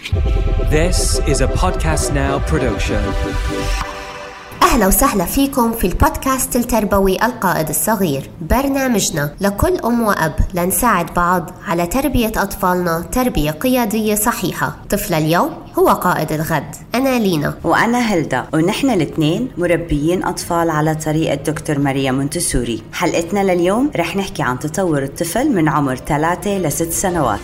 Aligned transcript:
This 0.00 1.20
is 1.28 1.40
a 1.42 1.48
Podcast 1.60 2.06
Now 2.14 2.38
production. 2.50 3.02
أهلا 4.62 4.86
وسهلا 4.86 5.24
فيكم 5.24 5.72
في 5.72 5.86
البودكاست 5.86 6.56
التربوي 6.56 7.24
القائد 7.24 7.68
الصغير 7.68 8.30
برنامجنا. 8.40 9.34
لكل 9.40 9.78
أم 9.84 10.00
وأب 10.02 10.34
لنساعد 10.54 11.14
بعض 11.14 11.50
على 11.66 11.86
تربية 11.86 12.32
أطفالنا 12.36 13.00
تربية 13.12 13.50
قيادية 13.50 14.14
صحيحة. 14.14 14.76
طفل 14.90 15.14
اليوم 15.14 15.50
هو 15.78 15.88
قائد 15.88 16.32
الغد. 16.32 16.76
أنا 16.94 17.18
لينا. 17.18 17.54
وأنا 17.64 17.98
هلدا. 17.98 18.44
ونحن 18.54 18.90
الاثنين 18.90 19.48
مربيين 19.58 20.24
أطفال 20.24 20.70
على 20.70 20.94
طريقة 20.94 21.34
دكتور 21.34 21.78
ماريا 21.78 22.12
مونتسوري 22.12 22.82
حلقتنا 22.92 23.52
لليوم 23.52 23.90
رح 23.96 24.16
نحكي 24.16 24.42
عن 24.42 24.58
تطور 24.58 25.02
الطفل 25.02 25.52
من 25.52 25.68
عمر 25.68 25.96
ثلاثة 25.96 26.58
لست 26.58 26.90
سنوات. 26.90 27.40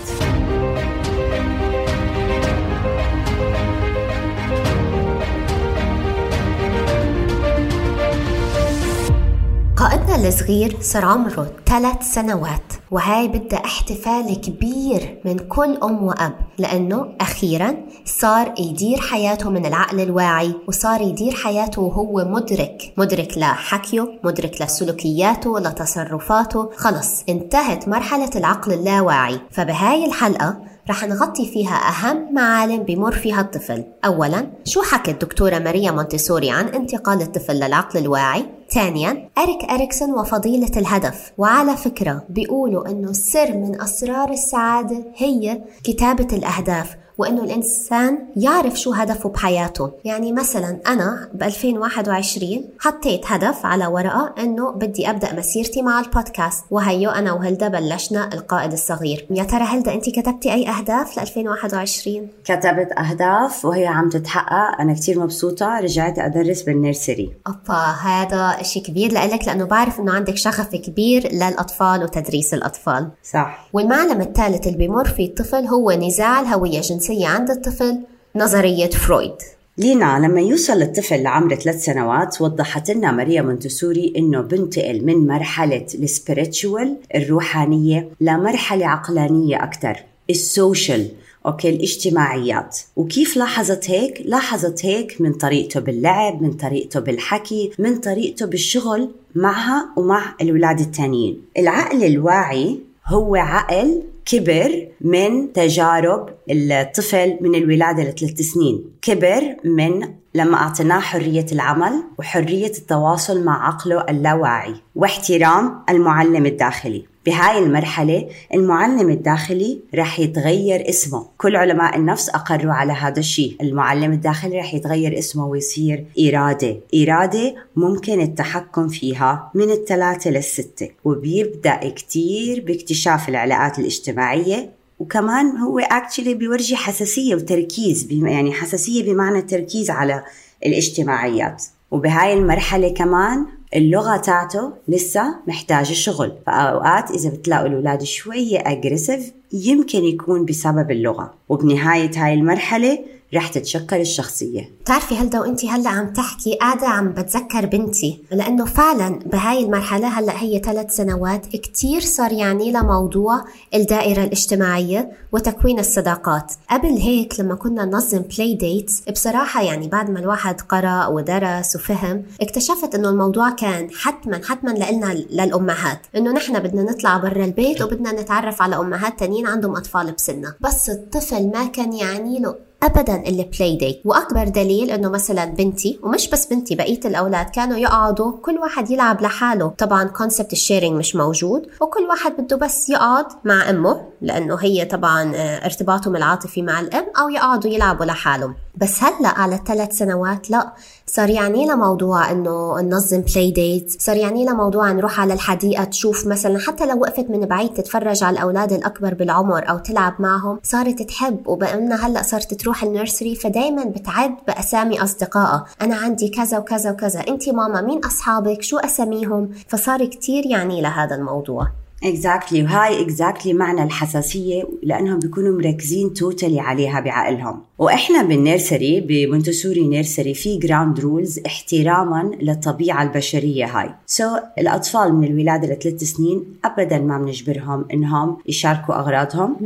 الصغير 10.25 10.77
صار 10.81 11.05
عمره 11.05 11.53
ثلاث 11.67 12.03
سنوات 12.03 12.73
وهاي 12.91 13.29
بدها 13.29 13.65
احتفال 13.65 14.41
كبير 14.41 15.21
من 15.25 15.39
كل 15.39 15.79
أم 15.83 16.05
وأب 16.05 16.33
لأنه 16.59 17.15
أخيرا 17.21 17.75
صار 18.05 18.55
يدير 18.59 19.01
حياته 19.01 19.51
من 19.51 19.67
العقل 19.67 20.01
الواعي 20.01 20.55
وصار 20.69 21.01
يدير 21.01 21.35
حياته 21.35 21.83
وهو 21.83 22.25
مدرك 22.25 22.93
مدرك 22.97 23.39
لحكيه 23.39 24.19
مدرك 24.25 24.63
لسلوكياته 24.63 25.61
لتصرفاته 25.61 26.71
خلص 26.77 27.25
انتهت 27.29 27.89
مرحلة 27.89 28.31
العقل 28.37 28.73
اللاواعي. 28.73 29.41
فبهاي 29.51 30.07
الحلقة 30.07 30.76
رح 30.91 31.05
نغطي 31.05 31.47
فيها 31.47 31.75
أهم 31.75 32.35
معالم 32.35 32.83
بمر 32.83 33.13
فيها 33.13 33.41
الطفل. 33.41 33.85
أولا 34.05 34.47
شو 34.65 34.83
حكت 34.83 35.09
الدكتورة 35.09 35.59
ماريا 35.59 35.91
مونتيسوري 35.91 36.51
عن 36.51 36.69
انتقال 36.69 37.23
الطفل 37.23 37.55
للعقل 37.55 37.99
الواعي؟ 37.99 38.47
ثانيا 38.71 39.29
أريك 39.39 39.65
أريكسون 39.71 40.11
وفضيلة 40.11 40.71
الهدف. 40.77 41.33
وعلى 41.39 41.77
فكرة 41.77 42.25
بيقولوا 42.29 42.91
أنه 42.91 43.11
السر 43.11 43.53
من 43.53 43.81
أسرار 43.81 44.31
السعادة 44.31 45.05
هي 45.17 45.61
كتابة 45.85 46.37
الأهداف. 46.37 46.97
وإنه 47.19 47.45
الإنسان 47.45 48.19
يعرف 48.37 48.81
شو 48.81 48.93
هدفه 48.93 49.29
بحياته. 49.29 49.91
يعني 50.05 50.33
مثلا 50.33 50.81
أنا 50.87 51.29
ب 51.35 51.43
2021 51.43 52.65
حطيت 52.79 53.21
هدف 53.27 53.67
على 53.67 53.87
ورقة 53.87 54.35
إنه 54.39 54.71
بدي 54.71 55.11
أبدأ 55.11 55.35
مسيرتي 55.35 55.83
مع 55.83 56.01
البودكاست 56.01 56.65
وهيو 56.71 57.11
أنا 57.11 57.33
وهلدا 57.33 57.69
بلشنا 57.69 58.31
القائد 58.35 58.73
الصغير. 58.73 59.27
يا 59.31 59.45
ترى 59.45 59.65
هلدا 59.65 59.95
انت 59.95 60.11
كتبتي 60.11 60.53
أي 60.53 60.69
أهداف 60.69 61.19
ل 61.19 61.21
2021 61.21 62.29
كتبت 62.45 62.99
أهداف 62.99 63.65
وهي 63.65 63.87
عم 63.87 64.09
تتحقق. 64.09 64.81
أنا 64.81 64.95
كتير 64.95 65.19
مبسوطة 65.19 65.81
رجعت 65.81 66.19
أدرس 66.19 66.63
بالنيرسري. 66.63 67.33
أبا 67.47 67.85
هذا 68.03 68.63
شيء 68.63 68.83
كبير 68.83 69.13
لإلك 69.13 69.47
لأنه 69.47 69.65
بعرف 69.65 70.01
إنه 70.01 70.13
عندك 70.13 70.37
شغف 70.37 70.77
كبير 70.77 71.33
للأطفال 71.33 72.03
وتدريس 72.03 72.55
الأطفال. 72.55 73.11
صح. 73.33 73.69
والمعلم 73.73 74.21
الثالث 74.21 74.67
اللي 74.67 74.79
بيمر 74.79 75.09
فيه 75.09 75.29
الطفل 75.29 75.67
هو 75.67 75.93
نزاع 75.93 76.41
الهوية 76.41 76.81
الجنسية 77.11 77.27
عند 77.29 77.51
الطفل؟ 77.51 77.99
نظرية 78.37 78.91
فرويد. 78.91 79.35
لينا 79.79 80.19
لما 80.19 80.41
يوصل 80.41 80.83
الطفل 80.83 81.23
لعمر 81.23 81.55
ثلاث 81.55 81.85
سنوات 81.85 82.43
وضحت 82.43 82.91
لنا 82.91 83.13
ماريا 83.13 83.43
مونتسوري 83.43 84.13
إنه 84.17 84.41
بنتقل 84.41 85.05
من 85.05 85.27
مرحلة 85.27 85.87
ال 85.95 86.04
spiritual 86.04 86.89
الروحانية 87.15 88.09
لمرحله 88.21 88.87
عقلانية 88.87 89.65
أكثر 89.65 89.97
ال 90.31 90.42
social 90.42 91.09
okay 91.47 91.71
الاجتماعيات. 91.71 92.79
وكيف 92.97 93.37
لاحظت 93.37 93.91
هيك؟ 93.91 94.23
لاحظت 94.25 94.87
هيك 94.87 95.21
من 95.21 95.33
طريقته 95.33 95.81
باللعب 95.81 96.43
من 96.43 96.53
طريقته 96.53 97.01
بالحكي 97.01 97.71
من 97.79 97.97
طريقته 97.97 98.47
بالشغل 98.47 99.11
معها 99.35 99.89
ومع 99.97 100.35
الأولاد 100.41 100.81
التانيين. 100.81 101.43
العقل 101.59 102.05
الواعي 102.05 102.79
هو 103.07 103.37
عقل 103.37 104.03
كبر 104.27 104.89
من 105.01 105.53
تجارب 105.53 106.29
الطفل 106.51 107.39
من 107.41 107.55
الولادة 107.55 108.03
لثلاث 108.03 108.41
سنين. 108.41 108.85
كبر 109.03 109.57
من 109.65 110.09
لما 110.35 110.57
أعطيناه 110.57 111.01
حرية 111.01 111.47
العمل 111.53 112.03
وحرية 112.19 112.71
التواصل 112.71 113.45
مع 113.45 113.67
عقله 113.69 114.05
اللاواعي 114.09 114.75
واحترام 114.95 115.83
المعلم 115.89 116.47
الداخلي. 116.47 117.05
بهاي 117.27 117.59
المرحلة 117.59 118.29
المعلم 118.55 119.11
الداخلي 119.11 119.81
رح 119.95 120.21
يتغير 120.21 120.89
اسمه. 120.89 121.27
كل 121.39 121.57
علماء 121.57 121.97
النفس 121.97 122.29
أقروا 122.29 122.73
على 122.73 122.93
هذا 122.93 123.19
الشيء. 123.19 123.57
المعلم 123.61 124.13
الداخلي 124.13 124.59
رح 124.59 124.75
يتغير 124.75 125.19
اسمه 125.19 125.47
ويصير 125.47 126.05
إرادة. 126.21 126.77
إرادة 126.95 127.55
ممكن 127.77 128.21
التحكم 128.21 128.89
فيها 128.89 129.51
من 129.55 129.71
الثلاثة 129.71 130.31
للستة 130.31 130.89
وبيبدأ 131.05 131.89
كتير 131.89 132.65
باكتشاف 132.67 133.29
العلاقات 133.29 133.79
الاجتماعية 133.79 134.71
وكمان 134.99 135.57
هو 135.57 135.79
اكشلي 135.79 136.35
بيورجي 136.35 136.77
حساسية 136.77 137.35
وتركيز 137.35 138.13
يعني 138.13 138.53
حساسية 138.53 139.13
بمعنى 139.13 139.39
التركيز 139.39 139.91
على 139.91 140.25
الاجتماعيات. 140.67 141.65
وبهاي 141.91 142.33
المرحلة 142.33 142.89
كمان 142.95 143.47
اللغة 143.77 144.17
تاعته 144.17 144.73
لسه 144.89 145.35
محتاجة 145.47 145.93
شغل. 145.93 146.33
فأوقات 146.47 147.11
إذا 147.11 147.31
بتلاقوا 147.31 147.67
الأولاد 147.67 148.03
شوية 148.03 148.59
أجريسيف 148.59 149.33
يمكن 149.53 150.05
يكون 150.05 150.45
بسبب 150.45 150.91
اللغة. 150.91 151.35
وبنهاية 151.49 152.11
هاي 152.17 152.35
المرحلة 152.35 152.99
رح 153.35 153.49
تتشكل 153.49 154.01
الشخصية. 154.01 154.71
بتعرفي 154.81 155.17
هلدا 155.17 155.41
وانت 155.41 155.65
هلأ 155.65 155.91
عم 155.91 156.13
تحكي 156.13 156.55
قاعدة 156.55 156.87
عم 156.87 157.09
بتذكر 157.09 157.67
بنتي 157.67 158.23
لأنه 158.31 158.65
فعلا 158.65 159.19
بهاي 159.19 159.65
المرحلة 159.65 160.09
هلأ 160.09 160.43
هي 160.43 160.59
ثلاث 160.59 160.97
سنوات 160.97 161.47
كتير 161.47 162.01
صار 162.01 162.33
يعني 162.33 162.73
لها 162.73 162.83
موضوع 162.83 163.45
الدائرة 163.75 164.25
الاجتماعية 164.25 165.11
وتكوين 165.33 165.79
الصداقات. 165.79 166.53
قبل 166.71 166.89
هيك 166.89 167.41
لما 167.41 167.55
كنا 167.55 167.85
ننظم 167.85 168.19
play 168.19 168.55
dates 168.55 169.03
بصراحة 169.11 169.63
يعني 169.63 169.89
بعد 169.89 170.11
ما 170.11 170.19
الواحد 170.21 170.61
قرأ 170.61 171.07
ودرس 171.07 171.77
وفهم 171.77 172.23
اكتشفت 172.41 172.95
إنه 172.95 173.09
الموضوع 173.09 173.51
كان 173.51 173.91
حتما 173.91 174.41
حتما 174.45 174.71
لنا 174.71 175.15
للأمهات. 175.31 175.99
إنه 176.17 176.33
نحن 176.33 176.59
بدنا 176.59 176.83
نطلع 176.83 177.17
برا 177.17 177.45
البيت 177.45 177.83
وبدنا 177.83 178.13
نتعرف 178.13 178.63
على 178.63 178.77
أمهات 178.77 179.19
تانيين 179.19 179.47
عندهم 179.47 179.77
أطفال 179.77 180.13
بسنة 180.13 180.55
بس 180.61 180.91
الطفل 180.91 181.51
ما 181.51 181.67
كان 181.67 181.93
يعني 181.93 182.39
له 182.39 182.55
ابدا 182.87 183.29
ال 183.29 183.38
play 183.38 183.77
date 183.77 184.01
وأكبر 184.05 184.49
دليل 184.49 184.91
إنه 184.91 185.09
مثلا 185.09 185.45
بنتي 185.45 185.99
ومش 186.03 186.31
بس 186.31 186.47
بنتي 186.47 186.75
بقية 186.75 187.01
الأولاد 187.05 187.51
كانوا 187.51 187.77
يقعدوا 187.77 188.33
كل 188.43 188.59
واحد 188.59 188.91
يلعب 188.91 189.23
لحاله. 189.23 189.69
طبعا 189.79 190.05
concept 190.05 190.53
ال 190.53 190.58
sharing 190.58 190.93
مش 190.93 191.17
موجود 191.17 191.67
وكل 191.81 192.03
واحد 192.03 192.33
بده 192.39 192.57
بس 192.57 192.89
يقعد 192.89 193.27
مع 193.45 193.71
أمه 193.71 194.01
لأنه 194.23 194.57
هي 194.61 194.85
طبعا 194.85 195.33
ارتباطهم 195.37 196.17
العاطفي 196.17 196.63
مع 196.63 196.81
الأم 196.81 197.07
أو 197.21 197.29
يقعدوا 197.29 197.71
يلعبوا 197.71 198.05
لحالهم. 198.05 198.55
بس 198.77 199.03
هلا 199.03 199.29
على 199.29 199.61
ثلاث 199.67 199.93
سنوات 199.99 200.51
لا 200.51 200.73
صار 201.07 201.31
يعني 201.31 201.67
لها 201.67 201.75
موضوع 201.75 202.31
إنه 202.31 202.81
ننظم 202.81 203.21
play 203.21 203.51
date 203.51 204.03
صار 204.03 204.17
يعني 204.17 204.45
لها 204.45 204.55
موضوع 204.55 204.93
نروح 204.93 205.21
على 205.21 205.35
الحديقة 205.35 205.85
تشوف 205.85 206.27
مثلا 206.27 206.59
حتى 206.59 206.87
لو 206.87 207.01
وقفت 207.01 207.31
من 207.31 207.41
بعيد 207.41 207.75
تتفرج 207.75 208.25
على 208.25 208.35
الأولاد 208.35 208.73
الأكبر 208.73 209.15
بالعمر 209.15 209.71
أو 209.71 209.79
تلعب 209.79 210.15
معهم 210.19 210.61
صارت 210.63 211.03
تحب. 211.03 211.49
وبقى 211.49 211.75
هلا 211.75 212.23
صارت 212.23 212.55
تروح 212.55 212.83
ال 212.83 212.89
nursery 212.89 213.35
فدايما 213.35 213.85
بتعد 213.85 214.37
بأسامي 214.47 215.03
أصدقائها. 215.03 215.65
أنا 215.83 215.97
عندي 215.97 216.29
كذا 216.29 216.59
وكذا 216.59 216.91
وكذا 216.91 217.21
أنت 217.29 217.49
ماما 217.49 217.81
مين 217.81 218.05
أصحابك؟ 218.05 218.63
شو 218.63 218.79
أساميهم؟ 218.79 219.51
فصار 219.69 220.07
كتير 220.07 220.47
يعني 220.47 220.83
لهذا 220.83 221.15
الموضوع. 221.17 221.69
exactly. 222.05 222.71
وهاي 222.71 223.53
exactly 223.53 223.57
معنى 223.57 223.83
الحساسية 223.83 224.65
لأنهم 224.83 225.19
بيكونوا 225.19 225.59
مركزين 225.59 226.15
totally 226.15 226.61
عليها 226.61 227.01
بعقلهم. 227.01 227.63
وإحنا 227.79 228.23
بال 228.23 228.40
nursery 228.40 229.01
بمونتسوري 229.01 229.87
nursery 229.87 230.35
في 230.35 230.59
ground 230.59 231.01
rules 231.01 231.41
احتراما 231.47 232.31
للطبيعة 232.43 233.03
البشرية 233.03 233.65
هاي. 233.65 233.91
so, 234.07 234.41
الأطفال 234.59 235.15
من 235.15 235.27
الولادة 235.27 235.75
لثلاث 235.75 236.05
سنين 236.05 236.45
ابدا 236.65 236.99
ما 236.99 237.19
بنجبرهم 237.19 237.85
إنهم 237.93 238.37
يشاركوا 238.47 238.95
أغراضهم. 238.95 239.57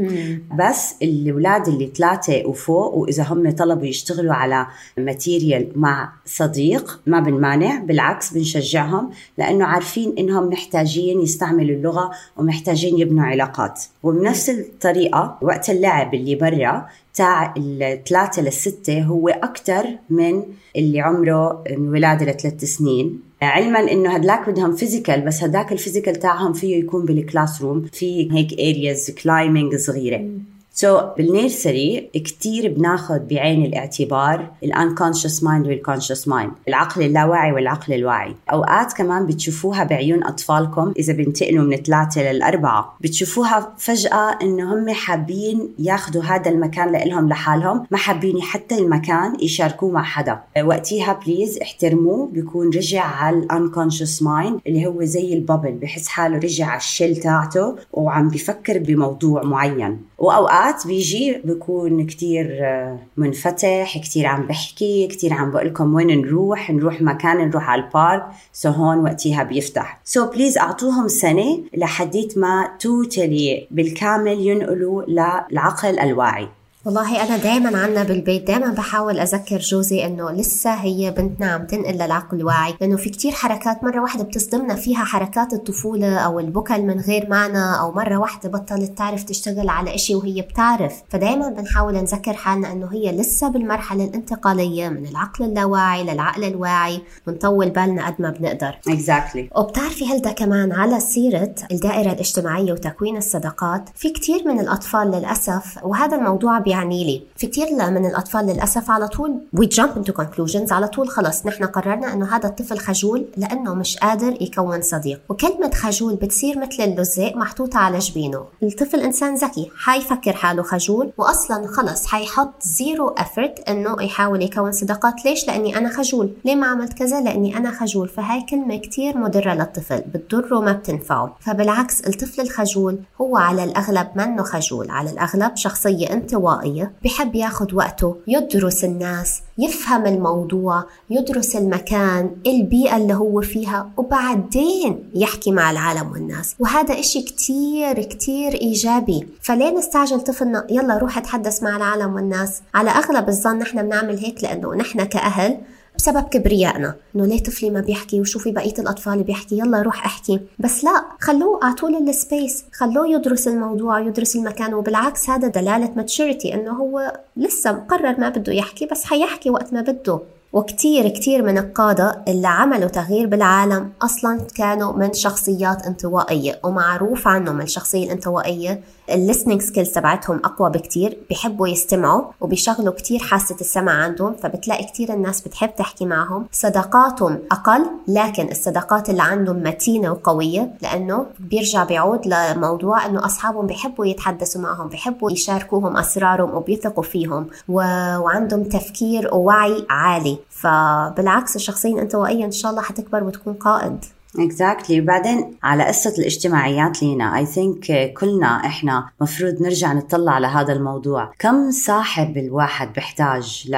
بس 0.58 0.94
الأولاد 1.02 1.68
اللي 1.68 1.90
ثلاثة 1.96 2.46
وفوق 2.46 2.94
وإذا 2.94 3.22
هم 3.22 3.50
طلبوا 3.50 3.86
يشتغلوا 3.86 4.34
على 4.34 4.66
material 4.98 5.68
مع 5.76 6.12
صديق 6.26 7.00
ما 7.06 7.20
بنمانع 7.20 7.78
بالعكس 7.78 8.32
بنشجعهم 8.32 9.10
لأنه 9.38 9.64
عارفين 9.64 10.14
إنهم 10.18 10.48
محتاجين 10.48 11.20
يستعملوا 11.20 11.76
اللغة 11.76 12.10
ومحتاجين 12.36 12.98
يبنوا 12.98 13.24
علاقات. 13.24 13.82
وبنفس 14.02 14.50
الطريقة 14.50 15.38
وقت 15.42 15.70
اللعب 15.70 16.14
اللي 16.14 16.34
برا 16.34 16.86
تاع 17.14 17.54
الثلاثة 17.56 18.42
للستة 18.42 19.02
هو 19.02 19.28
أكثر 19.28 19.84
من 20.10 20.42
اللي 20.76 21.00
عمره 21.00 21.64
من 21.70 21.88
ولادة 21.88 22.26
لثلاث 22.26 22.64
سنين. 22.64 23.20
علما 23.42 23.92
إنه 23.92 24.14
هدلاك 24.14 24.48
بدهم 24.48 24.76
physical 24.76 25.20
بس 25.20 25.42
هداك 25.42 25.72
ال 25.72 25.77
physical 25.77 26.16
تاعهم 26.16 26.52
فيه 26.52 26.76
يكون 26.76 27.04
بال 27.04 27.62
classroom 27.62 27.86
في 27.92 28.32
هيك 28.32 28.52
areas 28.52 29.10
climbing 29.10 29.76
صغيرة. 29.76 30.28
so, 30.72 31.02
بال 31.16 31.37
nursery 31.37 32.10
كتير 32.14 32.72
بناخد 32.72 33.28
بعين 33.28 33.64
الاعتبار 33.64 34.50
ال 34.62 34.69
unconscious 34.69 35.42
mind 35.42 35.66
وال 35.66 35.78
conscious 35.78 36.28
mind 36.28 36.52
العقل 36.68 37.02
اللاواعي 37.02 37.52
والعقل 37.52 37.94
الواعي. 37.94 38.34
أوقات 38.52 38.92
كمان 38.92 39.26
بتشوفوها 39.26 39.84
بعيون 39.84 40.24
أطفالكم 40.24 40.92
إذا 40.98 41.12
بينتقلوا 41.12 41.64
من 41.64 41.76
ثلاثة 41.76 42.32
للأربعة 42.32 42.96
بتشوفوها 43.00 43.72
فجأة 43.78 44.38
إنه 44.42 44.74
هم 44.74 44.90
حابين 44.90 45.68
ياخذوا 45.78 46.22
هذا 46.22 46.50
المكان 46.50 46.92
لإلهم 46.92 47.28
لحالهم 47.28 47.86
ما 47.90 47.98
حابين 47.98 48.42
حتى 48.42 48.78
المكان 48.78 49.36
يشاركوه 49.42 49.90
مع 49.90 50.02
حدا. 50.02 50.40
وقتيها 50.62 51.12
please 51.12 51.58
احترموه 51.62 52.26
بيكون 52.26 52.68
رجع 52.68 53.04
على 53.04 53.38
ال 53.38 53.45
unconscious 53.45 54.22
mind 54.22 54.60
اللي 54.66 54.86
هو 54.86 55.04
زي 55.04 55.34
ال 55.34 55.40
bubble 55.40 55.72
بحس 55.72 56.08
حاله 56.08 56.36
رجع 56.36 56.66
على 56.66 56.78
ال 56.78 56.85
shell 56.85 57.16
تاعته 57.16 57.76
وعم 57.92 58.28
بفكر 58.28 58.78
بموضوع 58.78 59.42
معين. 59.42 59.98
وأوقات 60.18 60.59
بيجي 60.86 61.40
بكون 61.44 62.06
كتير 62.06 62.58
آه، 62.60 62.98
منفتح 63.16 63.98
كتير 63.98 64.26
عم 64.26 64.46
بحكي 64.46 65.06
كتير 65.06 65.32
عم 65.32 65.50
بقول 65.50 65.66
لكم 65.66 65.94
وين 65.94 66.20
نروح 66.20 66.70
نروح 66.70 67.02
مكان 67.02 67.48
نروح 67.48 67.70
على 67.70 67.82
البارك. 67.82 68.26
so 68.52 68.70
هون 68.70 68.98
وقتها 68.98 69.42
بيفتح. 69.42 70.00
so 70.04 70.30
please 70.34 70.58
أعطوهم 70.58 71.08
سنة 71.08 71.62
لحديت 71.74 72.38
ما 72.38 72.68
totally 72.80 73.66
بالكامل 73.70 74.46
ينقلوا 74.46 75.02
للعقل 75.02 75.98
الواعي. 75.98 76.48
والله 76.84 77.22
أنا 77.22 77.36
دايما 77.36 77.78
عنا 77.78 78.02
بالبيت 78.02 78.46
دايما 78.46 78.72
بحاول 78.72 79.18
أذكر 79.18 79.58
جوزي 79.58 80.06
إنه 80.06 80.30
لسه 80.30 80.74
هي 80.74 81.10
بنتنا 81.10 81.46
عم 81.46 81.66
تنقل 81.66 81.94
للعقل 81.94 82.36
الواعي 82.36 82.74
لأنه 82.80 82.96
في 82.96 83.10
كتير 83.10 83.32
حركات 83.32 83.84
مرة 83.84 84.00
واحدة 84.00 84.24
بتصدمنا 84.24 84.74
فيها 84.74 85.04
حركات 85.04 85.52
الطفولة 85.52 86.18
أو 86.18 86.40
البكل 86.40 86.82
من 86.82 87.00
غير 87.00 87.30
معنى 87.30 87.80
أو 87.80 87.92
مرة 87.92 88.16
واحدة 88.16 88.48
بطلت 88.48 88.98
تعرف 88.98 89.22
تشتغل 89.22 89.68
على 89.68 89.94
إشي 89.94 90.14
وهي 90.14 90.42
بتعرف 90.42 91.02
فدايما 91.08 91.48
بنحاول 91.48 91.94
نذكر 91.94 92.32
حالنا 92.32 92.72
إنه 92.72 92.88
هي 92.92 93.12
لسه 93.12 93.48
بالمرحلة 93.48 94.04
الانتقالية 94.04 94.88
من 94.88 95.06
العقل 95.06 95.44
اللاواعي 95.44 96.04
للعقل 96.04 96.44
الواعي 96.44 97.02
ونطول 97.26 97.70
بالنا 97.70 98.06
قد 98.06 98.14
ما 98.18 98.30
بنقدر 98.30 98.78
exactly. 98.90 99.58
وبتعرفي 99.58 100.06
هلدا 100.06 100.32
كمان 100.32 100.72
على 100.72 101.00
سيرة 101.00 101.54
الدائرة 101.70 102.12
الاجتماعية 102.12 102.72
وتكوين 102.72 103.16
الصداقات 103.16 103.88
في 103.94 104.10
كتير 104.10 104.48
من 104.48 104.60
الأطفال 104.60 105.10
للأسف 105.10 105.78
وهذا 105.82 106.16
الموضوع 106.16 106.58
بيعني 106.58 106.70
لي. 106.88 107.22
في 107.36 107.46
كثير 107.46 107.90
من 107.90 108.06
الأطفال 108.06 108.46
للأسف 108.46 108.90
على 108.90 109.08
طول 109.08 109.40
we 109.56 109.64
jump 109.64 109.98
into 109.98 110.12
conclusions 110.12 110.72
على 110.72 110.88
طول 110.88 111.08
خلص 111.08 111.46
نحن 111.46 111.64
قررنا 111.64 112.12
أنه 112.12 112.36
هذا 112.36 112.48
الطفل 112.48 112.78
خجول 112.78 113.26
لأنه 113.36 113.74
مش 113.74 113.96
قادر 113.98 114.42
يكون 114.42 114.82
صديق. 114.82 115.20
وكلمة 115.28 115.70
خجول 115.74 116.14
بتصير 116.14 116.58
مثل 116.58 116.82
اللزاق 116.82 117.36
محطوطة 117.36 117.78
على 117.78 117.98
جبينه. 117.98 118.44
الطفل 118.62 119.00
إنسان 119.00 119.34
ذكي 119.34 119.70
حيفكر 119.76 120.32
حاله 120.32 120.62
خجول 120.62 121.10
وأصلا 121.18 121.66
خلص 121.66 122.06
حيحط 122.06 122.62
زيرو 122.62 123.14
effort 123.14 123.68
أنه 123.68 123.96
يحاول 124.02 124.42
يكون 124.42 124.72
صداقات. 124.72 125.24
ليش؟ 125.24 125.46
لأني 125.46 125.78
أنا 125.78 125.88
خجول. 125.88 126.32
ليه 126.44 126.54
ما 126.54 126.66
عملت 126.66 126.92
كذا؟ 126.92 127.20
لأني 127.20 127.56
أنا 127.56 127.70
خجول. 127.70 128.08
فهاي 128.08 128.42
كلمة 128.50 128.76
كتير 128.76 129.18
مضرة 129.18 129.54
للطفل 129.54 130.00
بتضره 130.00 130.60
ما 130.60 130.72
بتنفعه. 130.72 131.36
فبالعكس 131.40 132.00
الطفل 132.00 132.40
الخجول 132.40 132.98
هو 133.20 133.36
على 133.36 133.64
الأغلب 133.64 134.08
منه 134.16 134.42
خجول. 134.42 134.90
على 134.90 135.10
الأغلب 135.10 135.56
شخصية 135.56 136.12
انطوائية. 136.12 136.59
التلقائية 136.60 136.92
بحب 137.04 137.34
ياخد 137.34 137.74
وقته 137.74 138.16
يدرس 138.26 138.84
الناس 138.84 139.42
يفهم 139.58 140.06
الموضوع 140.06 140.84
يدرس 141.10 141.56
المكان 141.56 142.30
البيئة 142.46 142.96
اللي 142.96 143.14
هو 143.14 143.40
فيها 143.40 143.90
وبعدين 143.96 145.10
يحكي 145.14 145.52
مع 145.52 145.70
العالم 145.70 146.12
والناس. 146.12 146.54
وهذا 146.58 147.00
إشي 147.00 147.22
كتير 147.22 148.02
كتير 148.02 148.54
إيجابي. 148.54 149.28
فليه 149.42 149.78
نستعجل 149.78 150.20
طفلنا؟ 150.20 150.66
يلا 150.70 150.98
روح 150.98 151.18
اتحدث 151.18 151.62
مع 151.62 151.76
العالم 151.76 152.14
والناس. 152.14 152.62
على 152.74 152.90
أغلب 152.90 153.28
الظن 153.28 153.58
نحن 153.58 153.82
بنعمل 153.82 154.18
هيك 154.18 154.44
لأنه 154.44 154.74
نحن 154.74 155.04
كأهل 155.04 155.58
بسبب 156.00 156.22
كبريائنا. 156.22 156.94
إنه 157.16 157.26
ليه 157.26 157.42
طفلي 157.42 157.70
ما 157.70 157.80
بيحكي 157.80 158.20
وشوفي 158.20 158.50
بقية 158.52 158.74
الأطفال 158.78 159.22
بيحكي 159.22 159.58
يلا 159.58 159.82
روح 159.82 160.04
احكي. 160.04 160.40
بس 160.58 160.84
لا 160.84 161.04
خلوه 161.20 161.60
اعطوا 161.62 161.90
له 161.90 162.10
ال 162.10 162.19
space 162.19 162.64
خلوه 162.72 163.08
يدرس 163.08 163.48
الموضوع 163.48 164.00
يدرس 164.00 164.36
المكان 164.36 164.74
وبالعكس 164.74 165.30
هذا 165.30 165.48
دلالة 165.48 165.92
maturity 165.96 166.54
إنه 166.54 166.72
هو 166.72 167.20
لسه 167.36 167.72
مقرر 167.72 168.20
ما 168.20 168.28
بده 168.28 168.52
يحكي 168.52 168.86
بس 168.86 169.04
حيحكي 169.04 169.50
وقت 169.50 169.72
ما 169.72 169.80
بده. 169.80 170.20
وكتير 170.52 171.08
كتير 171.08 171.42
من 171.42 171.58
القادة 171.58 172.22
اللي 172.28 172.48
عملوا 172.48 172.88
تغيير 172.88 173.26
بالعالم 173.26 173.90
أصلا 174.02 174.40
كانوا 174.54 174.92
من 174.92 175.12
شخصيات 175.12 175.86
انطوائية 175.86 176.60
ومعروف 176.64 177.28
عنهم 177.28 177.60
الشخصية 177.60 178.04
الانطوائية 178.04 178.80
ال 179.12 179.17
listening 179.17 179.62
skills 179.62 179.88
تبعتهم 179.90 180.40
أقوى 180.44 180.70
بكتير 180.70 181.18
بيحبوا 181.28 181.68
يستمعوا 181.68 182.24
وبيشغلوا 182.40 182.94
كتير 182.94 183.18
حاسة 183.18 183.56
السمع 183.60 183.92
عندهم 183.92 184.34
فبتلاقي 184.42 184.84
كتير 184.84 185.12
الناس 185.12 185.40
بتحب 185.40 185.74
تحكي 185.76 186.06
معهم. 186.06 186.46
صداقاتهم 186.52 187.38
أقل 187.52 187.86
لكن 188.08 188.50
الصداقات 188.50 189.10
اللي 189.10 189.22
عندهم 189.22 189.62
متينة 189.62 190.12
وقوية 190.12 190.72
لأنه 190.82 191.26
بيرجع 191.38 191.84
بيعود 191.84 192.26
لموضوع 192.26 193.06
إنه 193.06 193.24
أصحابهم 193.26 193.66
بيحبوا 193.66 194.06
يتحدثوا 194.06 194.60
معهم 194.60 194.88
بيحبوا 194.88 195.30
يشاركوهم 195.30 195.96
أسرارهم 195.96 196.54
وبيثقوا 196.54 197.02
فيهم 197.02 197.46
و... 197.68 197.74
وعندهم 198.18 198.64
تفكير 198.64 199.34
ووعي 199.34 199.86
عالي. 199.90 200.38
فبالعكس 200.50 201.56
الشخصيه 201.56 201.94
الانطوائيه 201.94 202.44
إن 202.44 202.50
شاء 202.50 202.70
الله 202.70 202.82
حتكبر 202.82 203.24
وتكون 203.24 203.54
قائد. 203.54 204.04
exactly. 204.38 205.06
بعدين 205.06 205.54
على 205.62 205.84
قصة 205.84 206.14
الاجتماعيات 206.18 207.02
لينا 207.02 207.38
I 207.38 207.46
think 207.46 208.12
كلنا 208.12 208.66
إحنا 208.66 209.08
مفروض 209.20 209.62
نرجع 209.62 209.92
نطلع 209.92 210.32
على 210.32 210.46
هذا 210.46 210.72
الموضوع. 210.72 211.32
كم 211.38 211.70
صاحب 211.70 212.36
الواحد 212.36 212.92
بحتاج 212.92 213.70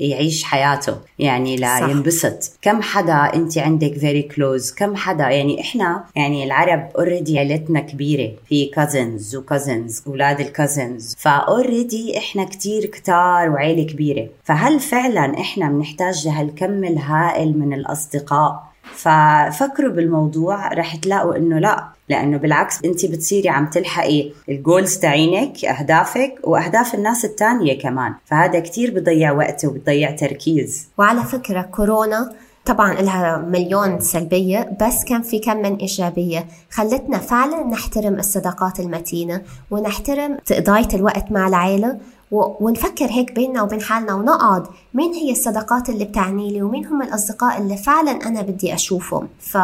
ليعيش 0.00 0.44
حياته؟ 0.44 0.94
يعني 1.18 1.56
لينبسط 1.56 2.58
كم 2.62 2.82
حدا 2.82 3.14
أنت 3.14 3.58
عندك 3.58 3.92
very 3.98 4.22
close 4.22 4.72
كم 4.72 4.96
حدا؟ 4.96 5.28
يعني 5.28 5.60
إحنا 5.60 6.04
يعني 6.16 6.44
العرب 6.44 6.88
already 6.96 7.38
عيلتنا 7.38 7.80
كبيرة. 7.80 8.32
في 8.48 8.66
cousins 8.66 9.36
و 9.36 9.44
cousins 9.44 10.02
أولاد 10.06 10.40
ال 10.40 10.50
cousins 10.50 11.16
ف 11.18 11.31
already 11.31 12.18
إحنا 12.18 12.44
كتير 12.44 12.86
كتار 12.86 13.50
وعيلة 13.50 13.92
كبيرة. 13.92 14.28
فهل 14.44 14.80
فعلا 14.80 15.40
إحنا 15.40 15.68
بنحتاج 15.68 16.26
لهالكم 16.28 16.84
الهائل 16.84 17.58
من 17.58 17.72
الأصدقاء؟ 17.72 18.69
ففكروا 18.94 19.92
بالموضوع 19.92 20.68
رح 20.72 20.96
تلاقوا 20.96 21.36
إنه 21.36 21.58
لا 21.58 21.88
لأنه 22.08 22.36
بالعكس 22.36 22.84
انت 22.84 23.06
بتصيري 23.06 23.48
عم 23.48 23.66
تلحقي 23.66 24.32
الجولز 24.48 24.98
تاعينك 24.98 25.64
أهدافك 25.64 26.34
وأهداف 26.44 26.94
الناس 26.94 27.24
الثانية 27.24 27.78
كمان. 27.78 28.14
فهذا 28.24 28.60
كتير 28.60 29.00
بضيع 29.00 29.32
وقت 29.32 29.64
وبضيع 29.64 30.10
تركيز. 30.10 30.88
وعلى 30.98 31.24
فكرة 31.24 31.62
كورونا 31.62 32.32
طبعا 32.66 32.94
لها 32.94 33.36
مليون 33.38 34.00
سلبية 34.00 34.76
بس 34.80 35.04
كان 35.04 35.22
في 35.22 35.38
كم 35.38 35.56
من 35.56 35.76
إيجابية. 35.76 36.46
خلتنا 36.70 37.18
فعلا 37.18 37.66
نحترم 37.66 38.14
الصداقات 38.14 38.80
المتينة 38.80 39.42
ونحترم 39.70 40.36
تقضاية 40.46 40.88
الوقت 40.94 41.32
مع 41.32 41.48
العائلة 41.48 41.98
ونفكر 42.30 43.06
هيك 43.06 43.32
بيننا 43.32 43.62
وبين 43.62 43.80
حالنا 43.82 44.14
ونقعد 44.14 44.66
مين 44.94 45.12
هي 45.12 45.32
الصداقات 45.32 45.88
اللي 45.88 46.04
بتعني 46.04 46.50
لي 46.50 46.62
ومين 46.62 46.86
هم 46.86 47.02
الأصدقاء 47.02 47.58
اللي 47.58 47.76
فعلا 47.76 48.10
أنا 48.10 48.42
بدي 48.42 48.74
أشوفهم. 48.74 49.28
ف 49.40 49.58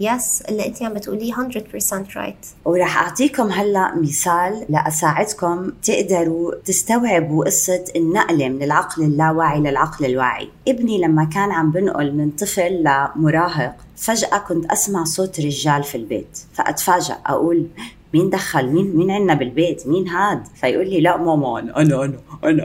yes 0.00 0.42
اللي 0.48 0.66
أنت 0.66 0.82
عم 0.82 0.94
بتقوليه 0.94 1.32
100% 1.32 2.16
right 2.16 2.46
وراح 2.64 3.02
أعطيكم 3.02 3.48
هلأ 3.50 3.94
مثال 3.96 4.66
لأساعدكم 4.68 5.70
تقدروا 5.82 6.54
تستوعبوا 6.64 7.44
قصة 7.44 7.84
النقلة 7.96 8.48
من 8.48 8.62
العقل 8.62 9.02
اللاواعي 9.02 9.60
للعقل 9.60 10.04
الواعي. 10.04 10.48
ابني 10.68 10.98
لما 11.00 11.24
كان 11.24 11.50
عم 11.52 11.70
بنقل 11.70 12.12
من 12.12 12.30
طفل 12.30 12.84
لمراهق 12.84 13.76
فجأة 13.96 14.38
كنت 14.38 14.72
أسمع 14.72 15.04
صوت 15.04 15.40
رجال 15.40 15.82
في 15.82 15.94
البيت 15.94 16.38
فأتفاجأ 16.54 17.18
أقول 17.26 17.66
مين 18.14 18.30
دخل؟ 18.30 18.66
مين 18.66 18.96
مين 18.96 19.10
عندنا 19.10 19.34
بالبيت؟ 19.34 19.86
مين 19.86 20.08
هاد؟ 20.08 20.46
فيقول 20.60 20.90
لي 20.90 21.00
لا 21.00 21.16
ماما 21.16 21.58
أنا 21.58 21.80
أنا 21.80 22.04
أنا 22.04 22.18
أنا. 22.44 22.64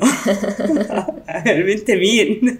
انت 1.74 1.92
مين؟ 1.92 2.58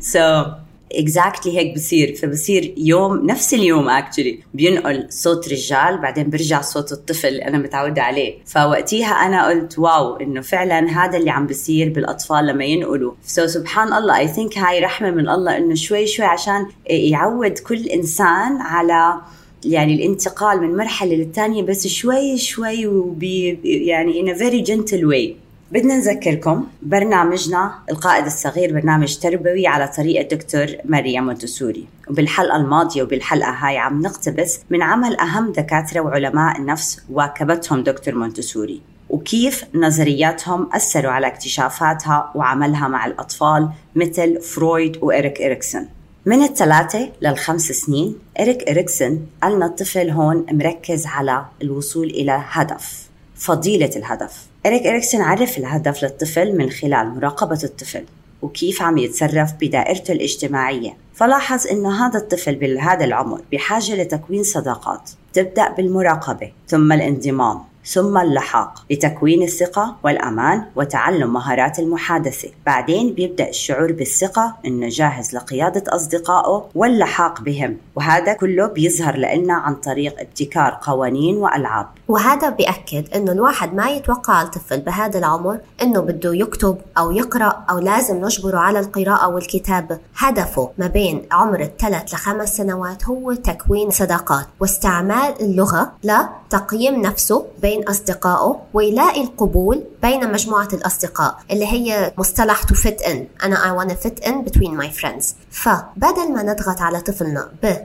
so 0.00 0.44
exactly 0.92 1.58
هيك 1.58 1.74
بصير. 1.74 2.14
فبصير 2.14 2.74
يوم 2.76 3.26
نفس 3.26 3.54
اليوم 3.54 3.88
actually 3.88 4.38
بينقل 4.54 5.06
صوت 5.10 5.48
رجال 5.48 5.98
بعدين 5.98 6.30
برجع 6.30 6.60
صوت 6.60 6.92
الطفل 6.92 7.34
أنا 7.34 7.58
متعودة 7.58 8.02
عليه. 8.02 8.38
فوقتيها 8.46 9.12
أنا 9.12 9.46
قلت 9.46 9.78
wow 9.78 10.16
إنه 10.16 10.40
فعلا 10.40 10.90
هذا 10.90 11.18
اللي 11.18 11.30
عم 11.30 11.46
بصير 11.46 11.92
بالأطفال 11.92 12.46
لما 12.46 12.64
ينقلوا. 12.64 13.12
so 13.22 13.46
سبحان 13.46 13.92
الله 13.92 14.18
I 14.18 14.28
think 14.28 14.58
هاي 14.58 14.80
رحمة 14.80 15.10
من 15.10 15.28
الله 15.28 15.56
إنه 15.56 15.74
شوي 15.74 16.06
شوي 16.06 16.26
عشان 16.26 16.66
يعود 16.86 17.58
كل 17.58 17.86
إنسان 17.86 18.56
على 18.60 19.20
يعني 19.64 19.94
الانتقال 19.94 20.60
من 20.60 20.76
مرحلة 20.76 21.14
للثانية 21.14 21.62
بس 21.62 21.86
شوي 21.86 22.38
شوي 22.38 22.86
وبي 22.86 23.58
يعني 23.64 24.22
in 24.22 24.36
a 24.36 24.38
very 24.38 24.70
gentle 24.70 25.04
way. 25.12 25.48
بدنا 25.72 25.96
نذكركم 25.96 26.66
برنامجنا 26.82 27.74
القائد 27.90 28.24
الصغير 28.26 28.72
برنامج 28.72 29.16
تربوي 29.16 29.66
على 29.66 29.88
طريقة 29.96 30.36
دكتور 30.36 30.66
مريم 30.84 31.26
مونتسوري. 31.26 31.86
وبالحلقة 32.10 32.56
الماضية 32.56 33.02
وبالحلقة 33.02 33.50
هاي 33.50 33.78
عم 33.78 34.02
نقتبس 34.02 34.60
من 34.70 34.82
عمل 34.82 35.20
أهم 35.20 35.52
دكاترة 35.52 36.00
وعلماء 36.00 36.58
النفس 36.58 37.00
واكبتهم 37.10 37.82
دكتور 37.82 38.14
مونتسوري. 38.14 38.80
وكيف 39.10 39.64
نظرياتهم 39.74 40.68
أثروا 40.72 41.12
على 41.12 41.26
اكتشافاتها 41.26 42.32
وعملها 42.34 42.88
مع 42.88 43.06
الأطفال 43.06 43.68
مثل 43.96 44.40
فرويد 44.40 44.98
وإريك 45.02 45.42
إريكسون. 45.42 45.88
من 46.26 46.42
الثلاثة 46.42 47.08
للخمس 47.22 47.72
سنين 47.72 48.18
إريك 48.40 48.68
إريكسون 48.68 49.26
قالنا 49.42 49.66
الطفل 49.66 50.10
هون 50.10 50.46
مركز 50.52 51.06
على 51.06 51.44
الوصول 51.62 52.10
إلى 52.10 52.42
هدف 52.48 53.08
فضيلة 53.36 53.90
الهدف. 53.96 54.46
إريك 54.66 54.86
إريكسون 54.86 55.20
عرف 55.20 55.58
الهدف 55.58 56.02
للطفل 56.02 56.56
من 56.58 56.70
خلال 56.70 57.08
مراقبة 57.14 57.60
الطفل 57.64 58.04
وكيف 58.42 58.82
عم 58.82 58.98
يتصرف 58.98 59.52
بدائرته 59.60 60.12
الاجتماعية. 60.12 60.96
فلاحظ 61.14 61.66
أنه 61.66 62.06
هذا 62.06 62.18
الطفل 62.18 62.54
بهذا 62.54 63.04
العمر 63.04 63.40
بحاجة 63.52 64.02
لتكوين 64.02 64.42
صداقات 64.42 65.10
تبدأ 65.32 65.72
بالمراقبة 65.72 66.52
ثم 66.68 66.92
الانضمام. 66.92 67.67
ثم 67.84 68.18
اللحاق 68.18 68.84
لتكوين 68.90 69.42
الثقة 69.42 69.96
والأمان 70.02 70.64
وتعلم 70.76 71.32
مهارات 71.32 71.78
المحادثة. 71.78 72.48
بعدين 72.66 73.14
بيبدأ 73.14 73.48
الشعور 73.48 73.92
بالثقة 73.92 74.56
إنه 74.66 74.88
جاهز 74.88 75.34
لقيادة 75.34 75.94
أصدقائه 75.94 76.68
واللحاق 76.74 77.40
بهم. 77.40 77.76
وهذا 77.94 78.32
كله 78.32 78.66
بيظهر 78.66 79.16
لنا 79.16 79.54
عن 79.54 79.74
طريق 79.74 80.20
ابتكار 80.20 80.78
قوانين 80.82 81.36
وألعاب. 81.36 81.86
وهذا 82.08 82.48
بيأكد 82.48 83.14
إنه 83.14 83.32
الواحد 83.32 83.74
ما 83.74 83.90
يتوقع 83.90 84.42
الطفل 84.42 84.80
بهذا 84.80 85.18
العمر 85.18 85.58
إنه 85.82 86.00
بده 86.00 86.34
يكتب 86.34 86.78
أو 86.98 87.10
يقرأ 87.10 87.64
أو 87.70 87.78
لازم 87.78 88.24
نجبره 88.24 88.58
على 88.58 88.80
القراءة 88.80 89.28
والكتابة. 89.28 89.98
هدفه 90.16 90.70
ما 90.78 90.86
بين 90.86 91.26
عمر 91.32 91.60
الثلاث 91.60 92.14
لخمس 92.14 92.56
سنوات 92.56 93.04
هو 93.04 93.32
تكوين 93.34 93.90
صداقات 93.90 94.46
واستعمال 94.60 95.34
اللغة 95.40 95.92
لتقييم 96.04 97.02
نفسه 97.02 97.46
بين 97.62 97.88
أصدقائه 97.88 98.60
ويلاقي 98.74 99.22
القبول 99.22 99.84
بين 100.02 100.32
مجموعة 100.32 100.68
الأصدقاء 100.72 101.38
اللي 101.50 101.66
هي 101.66 102.12
مصطلح 102.18 102.62
to 102.62 102.74
fit 102.74 103.04
in. 103.06 103.16
أنا 103.44 103.56
I 103.56 103.84
wanna 103.84 103.96
fit 103.96 104.24
in 104.24 104.32
between 104.44 104.80
my 104.82 105.00
friends. 105.00 105.34
فبدل 105.50 106.32
ما 106.34 106.42
نضغط 106.42 106.80
على 106.80 107.00
طفلنا 107.00 107.48
ب 107.62 107.76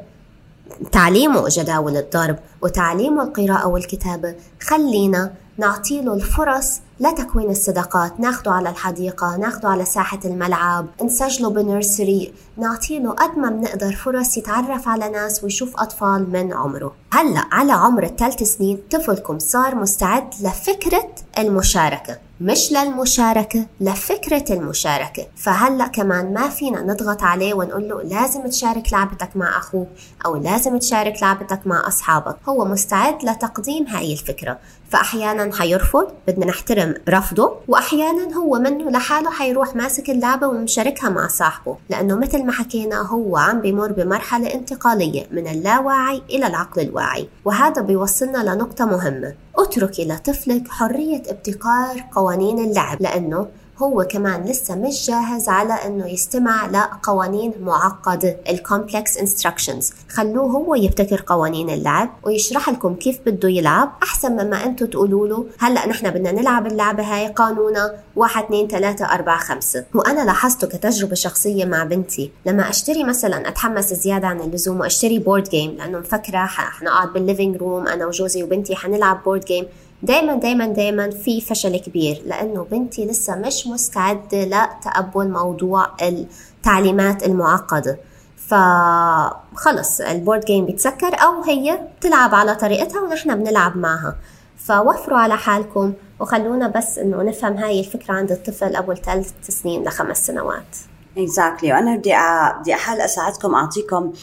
تعليمه 0.92 1.46
جداول 1.50 1.98
الضرب 1.98 2.36
وتعليمه 2.62 3.24
القراءة 3.24 3.68
والكتابة 3.68 4.36
خلينا 4.62 5.34
نعطيله 5.58 6.14
الفرص 6.14 6.80
لتكوين 7.00 7.50
الصداقات. 7.50 8.20
ناخده 8.20 8.52
على 8.52 8.70
الحديقة 8.70 9.38
ناخده 9.38 9.70
على 9.70 9.86
ساحة 9.86 10.20
الملعب 10.26 10.86
نسجله 11.04 11.50
بنرسري. 11.50 12.34
نعطيله 12.58 13.12
قد 13.12 13.38
ما 13.38 13.50
بنقدر 13.50 13.96
فرص 13.96 14.38
يتعرف 14.38 14.88
على 14.88 15.10
ناس 15.10 15.44
ويشوف 15.44 15.78
أطفال 15.78 16.30
من 16.30 16.54
عمره. 16.54 16.96
هلأ 17.14 17.44
على 17.52 17.72
عمر 17.72 18.04
الثلاث 18.04 18.44
سنين 18.44 18.80
طفلكم 18.92 19.40
صار 19.40 19.76
مستعد 19.76 20.34
لفكرة 20.42 21.16
المشاركة 21.40 22.18
مش 22.42 22.72
للمشاركة 22.72 23.66
لفكرة 23.82 24.54
المشاركة. 24.54 25.26
فهلأ 25.36 25.88
كمان 25.88 26.34
ما 26.34 26.50
فينا 26.50 26.82
نضغط 26.82 27.24
عليه 27.24 27.54
ونقول 27.54 27.90
له 27.90 28.02
لازم 28.02 28.48
تشارك 28.48 28.94
لعبتك 28.94 29.30
مع 29.36 29.58
أخوك 29.58 29.88
أو 30.26 30.36
لازم 30.36 30.78
تشارك 30.78 31.22
لعبتك 31.22 31.68
مع 31.68 31.88
أصحابك. 31.88 32.36
هو 32.50 32.66
مستعد 32.66 33.24
لتقديم 33.24 33.88
هاي 33.88 34.14
الفكرة. 34.14 34.60
فأحيانا 34.94 35.56
حيرفض 35.56 36.08
بدنا 36.28 36.46
نحترم 36.46 36.96
رفضه 37.10 37.56
وأحيانا 37.68 38.36
هو 38.36 38.60
منه 38.60 38.90
لحاله 38.90 39.32
حيروح 39.32 39.76
ماسك 39.76 40.10
اللعبة 40.10 40.48
ومشاركها 40.48 41.10
مع 41.10 41.28
صاحبه 41.28 41.78
لأنه 41.90 42.16
مثل 42.16 42.43
ما 42.44 42.52
حكينا 42.52 43.02
هو 43.02 43.38
عم 43.38 43.62
بمر 43.62 43.92
بمرحلة 43.92 44.54
انتقالية 44.54 45.28
من 45.32 45.48
اللاواعي 45.48 46.22
إلى 46.30 46.48
العقل 46.48 46.82
الواعي 46.82 47.28
وهذا 47.46 47.82
بيوصلنا 47.82 48.38
لنقطة 48.38 48.86
مهمة. 48.86 49.34
اتركي 49.58 50.06
لطفلك 50.06 50.68
حرية 50.68 51.22
ابتكار 51.28 52.06
قوانين 52.16 52.60
اللعب 52.60 53.02
لأنه 53.02 53.48
هو 53.78 54.08
كمان 54.10 54.44
لسه 54.46 54.76
مش 54.76 55.08
جاهز 55.08 55.50
على 55.50 55.74
إنه 55.74 56.08
يستمع 56.08 56.66
لقوانين 56.66 57.54
معقده 57.62 58.38
ال 58.50 58.58
complex 58.58 59.18
instructions 59.18 59.94
خلوه 60.10 60.46
هو 60.46 60.76
يبتكر 60.76 61.24
قوانين 61.28 61.70
اللعب 61.70 62.10
ويشرح 62.24 62.70
لكم 62.70 62.96
كيف 62.96 63.20
بده 63.26 63.50
يلعب 63.50 63.92
أحسن 64.04 64.32
مما 64.32 64.66
أنتم 64.66 64.86
تقولوا 64.86 65.28
له. 65.28 65.46
هلأ 65.60 65.88
نحن 65.88 66.10
بدنا 66.10 66.32
نلعب 66.32 66.68
اللعبة 66.68 67.04
هاي 67.04 67.28
قانونها 67.28 67.96
واحد 68.16 68.44
اثنين 68.44 68.68
ثلاثة 68.68 69.06
أربعة 69.06 69.40
خمسة. 69.40 69.86
وأنا 69.94 70.26
لاحظته 70.26 70.68
كتجربة 70.68 71.16
شخصية 71.16 71.66
مع 71.66 71.84
بنتي. 71.84 72.32
لما 72.46 72.70
أشتري 72.70 73.04
مثلا 73.04 73.48
أتحمس 73.48 73.94
زيادة 73.94 74.28
عن 74.28 74.40
اللزوم 74.40 74.80
وأشتري 74.80 75.20
board 75.20 75.50
game 75.50 75.72
لأنه 75.72 76.00
مفكرة 76.00 76.46
حنقعد 76.46 77.14
بال 77.14 77.25
living 77.25 77.58
room 77.58 77.88
أنا 77.88 78.06
وجوزي 78.06 78.44
وبنتي 78.44 78.76
حنلعب 78.76 79.24
board 79.24 79.46
game 79.46 79.66
دايما 80.04 80.36
دايما 80.36 80.68
دايما 80.68 81.10
في 81.10 81.42
فشل 81.42 81.78
كبير 81.78 82.22
لأنه 82.26 82.64
بنتي 82.72 83.06
لسه 83.06 83.36
مش 83.36 83.68
مستعدة 83.68 84.44
لتقبل 84.46 85.30
موضوع 85.30 85.88
التعليمات 86.02 87.24
المعقدة. 87.24 87.98
فخلص 88.38 90.02
ال 90.02 90.09
board 90.09 90.46
game 90.46 90.66
بيتسكر 90.66 91.16
أو 91.24 91.44
هي 91.44 91.80
بتلعب 91.98 92.36
على 92.36 92.56
طريقتها 92.56 93.02
ونحن 93.02 93.36
بنلعب 93.36 93.78
معها. 93.78 94.16
فوفروا 94.58 95.18
على 95.18 95.38
حالكم 95.38 95.94
وخلونا 96.20 96.68
بس 96.68 96.98
إنه 96.98 97.24
نفهم 97.24 97.58
هاي 97.58 97.80
الفكرة 97.80 98.14
عند 98.14 98.32
الطفل 98.32 98.76
قبل 98.76 98.98
ثلاث 98.98 99.32
سنين 99.42 99.84
لخمس 99.84 100.26
سنوات. 100.28 100.78
exactly. 101.18 101.74
وأنا 101.74 101.96
بدي 101.96 102.14
بدي 102.60 102.74
احاول 102.74 103.02
اساعدكم 103.02 103.56
أعطيكم 103.56 104.14